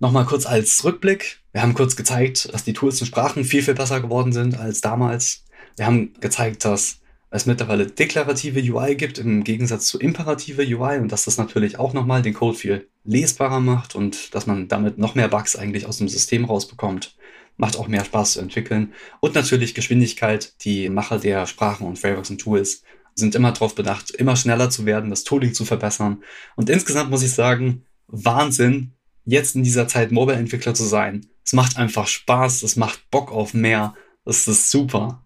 Nochmal 0.00 0.26
kurz 0.26 0.46
als 0.46 0.84
Rückblick. 0.84 1.40
Wir 1.50 1.60
haben 1.60 1.74
kurz 1.74 1.96
gezeigt, 1.96 2.52
dass 2.52 2.62
die 2.62 2.72
Tools 2.72 3.00
und 3.00 3.08
Sprachen 3.08 3.42
viel, 3.42 3.62
viel 3.62 3.74
besser 3.74 4.00
geworden 4.00 4.32
sind 4.32 4.56
als 4.56 4.80
damals. 4.80 5.44
Wir 5.76 5.86
haben 5.86 6.12
gezeigt, 6.20 6.64
dass 6.64 7.00
es 7.30 7.46
mittlerweile 7.46 7.86
deklarative 7.86 8.60
UI 8.60 8.94
gibt 8.94 9.18
im 9.18 9.42
Gegensatz 9.42 9.88
zu 9.88 9.98
imperative 9.98 10.62
UI 10.62 10.98
und 10.98 11.10
dass 11.10 11.24
das 11.24 11.36
natürlich 11.36 11.80
auch 11.80 11.94
nochmal 11.94 12.22
den 12.22 12.32
Code 12.32 12.56
viel 12.56 12.88
lesbarer 13.02 13.58
macht 13.58 13.96
und 13.96 14.36
dass 14.36 14.46
man 14.46 14.68
damit 14.68 14.98
noch 14.98 15.16
mehr 15.16 15.28
Bugs 15.28 15.56
eigentlich 15.56 15.86
aus 15.86 15.98
dem 15.98 16.08
System 16.08 16.44
rausbekommt. 16.44 17.16
Macht 17.56 17.76
auch 17.76 17.88
mehr 17.88 18.04
Spaß 18.04 18.34
zu 18.34 18.40
entwickeln. 18.40 18.92
Und 19.18 19.34
natürlich 19.34 19.74
Geschwindigkeit. 19.74 20.52
Die 20.62 20.90
Macher 20.90 21.18
der 21.18 21.44
Sprachen 21.46 21.88
und 21.88 21.98
Frameworks 21.98 22.30
und 22.30 22.40
Tools 22.40 22.84
sind 23.16 23.34
immer 23.34 23.50
darauf 23.50 23.74
bedacht, 23.74 24.12
immer 24.12 24.36
schneller 24.36 24.70
zu 24.70 24.86
werden, 24.86 25.10
das 25.10 25.24
Tooling 25.24 25.54
zu 25.54 25.64
verbessern. 25.64 26.22
Und 26.54 26.70
insgesamt 26.70 27.10
muss 27.10 27.24
ich 27.24 27.32
sagen, 27.32 27.84
Wahnsinn, 28.06 28.92
jetzt 29.28 29.54
in 29.54 29.62
dieser 29.62 29.86
Zeit 29.86 30.10
Mobile-Entwickler 30.10 30.74
zu 30.74 30.84
sein. 30.84 31.26
Es 31.44 31.52
macht 31.52 31.76
einfach 31.76 32.06
Spaß, 32.06 32.62
es 32.62 32.76
macht 32.76 33.10
Bock 33.10 33.30
auf 33.30 33.52
mehr. 33.52 33.94
Das 34.24 34.48
ist 34.48 34.70
super. 34.70 35.22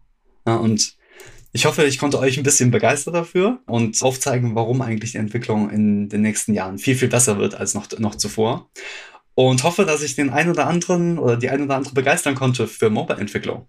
Ja, 0.47 0.57
und 0.57 0.97
ich 1.53 1.67
hoffe, 1.67 1.85
ich 1.85 1.99
konnte 1.99 2.19
euch 2.19 2.37
ein 2.37 2.43
bisschen 2.43 2.73
begeistern 2.73 3.15
dafür 3.15 3.61
und 3.67 4.03
aufzeigen, 4.03 4.55
warum 4.57 4.83
eigentlich 4.83 5.13
die 5.13 5.19
Entwicklung 5.19 5.71
in 5.71 6.09
den 6.09 6.23
nächsten 6.23 6.53
Jahren 6.53 6.79
viel, 6.79 6.97
viel 6.97 7.09
besser 7.09 7.39
wird 7.39 7.55
als 7.55 7.75
noch, 7.75 7.87
noch 7.99 8.17
zuvor. 8.17 8.71
Und 9.35 9.63
hoffe, 9.63 9.85
dass 9.85 10.03
ich 10.03 10.17
den 10.17 10.31
einen 10.31 10.51
oder 10.51 10.67
anderen 10.67 11.19
oder 11.19 11.37
die 11.37 11.49
ein 11.49 11.63
oder 11.63 11.77
andere 11.77 11.95
begeistern 11.95 12.35
konnte 12.35 12.67
für 12.67 12.91
Mobile-Entwicklung. 12.91 13.67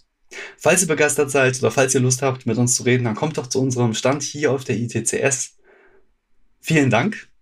Falls 0.57 0.81
ihr 0.81 0.87
begeistert 0.87 1.29
seid 1.29 1.59
oder 1.59 1.69
falls 1.69 1.93
ihr 1.93 2.01
Lust 2.01 2.23
habt, 2.23 2.47
mit 2.47 2.57
uns 2.57 2.75
zu 2.75 2.83
reden, 2.83 3.03
dann 3.03 3.15
kommt 3.15 3.37
doch 3.37 3.47
zu 3.47 3.61
unserem 3.61 3.93
Stand 3.93 4.23
hier 4.23 4.51
auf 4.51 4.63
der 4.63 4.77
ITCS. 4.77 5.57
Vielen 6.59 6.89
Dank. 6.89 7.32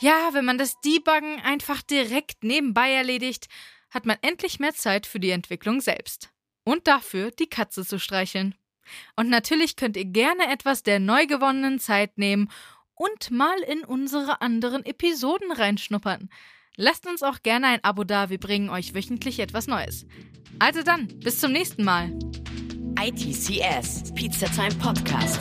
Ja, 0.00 0.30
wenn 0.32 0.46
man 0.46 0.56
das 0.56 0.80
Debuggen 0.80 1.40
einfach 1.42 1.82
direkt 1.82 2.42
nebenbei 2.42 2.90
erledigt, 2.90 3.48
hat 3.90 4.06
man 4.06 4.16
endlich 4.22 4.58
mehr 4.58 4.74
Zeit 4.74 5.06
für 5.06 5.20
die 5.20 5.30
Entwicklung 5.30 5.80
selbst 5.80 6.30
und 6.64 6.86
dafür 6.86 7.30
die 7.30 7.48
Katze 7.48 7.84
zu 7.84 7.98
streicheln. 7.98 8.54
Und 9.14 9.28
natürlich 9.28 9.76
könnt 9.76 9.96
ihr 9.96 10.06
gerne 10.06 10.50
etwas 10.50 10.82
der 10.82 11.00
neu 11.00 11.26
gewonnenen 11.26 11.78
Zeit 11.78 12.16
nehmen 12.16 12.50
und 12.94 13.30
mal 13.30 13.58
in 13.60 13.84
unsere 13.84 14.40
anderen 14.40 14.84
Episoden 14.84 15.52
reinschnuppern. 15.52 16.30
Lasst 16.76 17.06
uns 17.06 17.22
auch 17.22 17.42
gerne 17.42 17.66
ein 17.66 17.84
Abo 17.84 18.04
da, 18.04 18.30
wir 18.30 18.38
bringen 18.38 18.70
euch 18.70 18.94
wöchentlich 18.94 19.38
etwas 19.38 19.66
Neues. 19.66 20.06
Also 20.58 20.82
dann, 20.82 21.08
bis 21.20 21.40
zum 21.40 21.52
nächsten 21.52 21.84
Mal. 21.84 22.18
ITCS, 22.98 24.14
Pizza 24.14 24.46
Time 24.46 24.74
Podcast. 24.76 25.40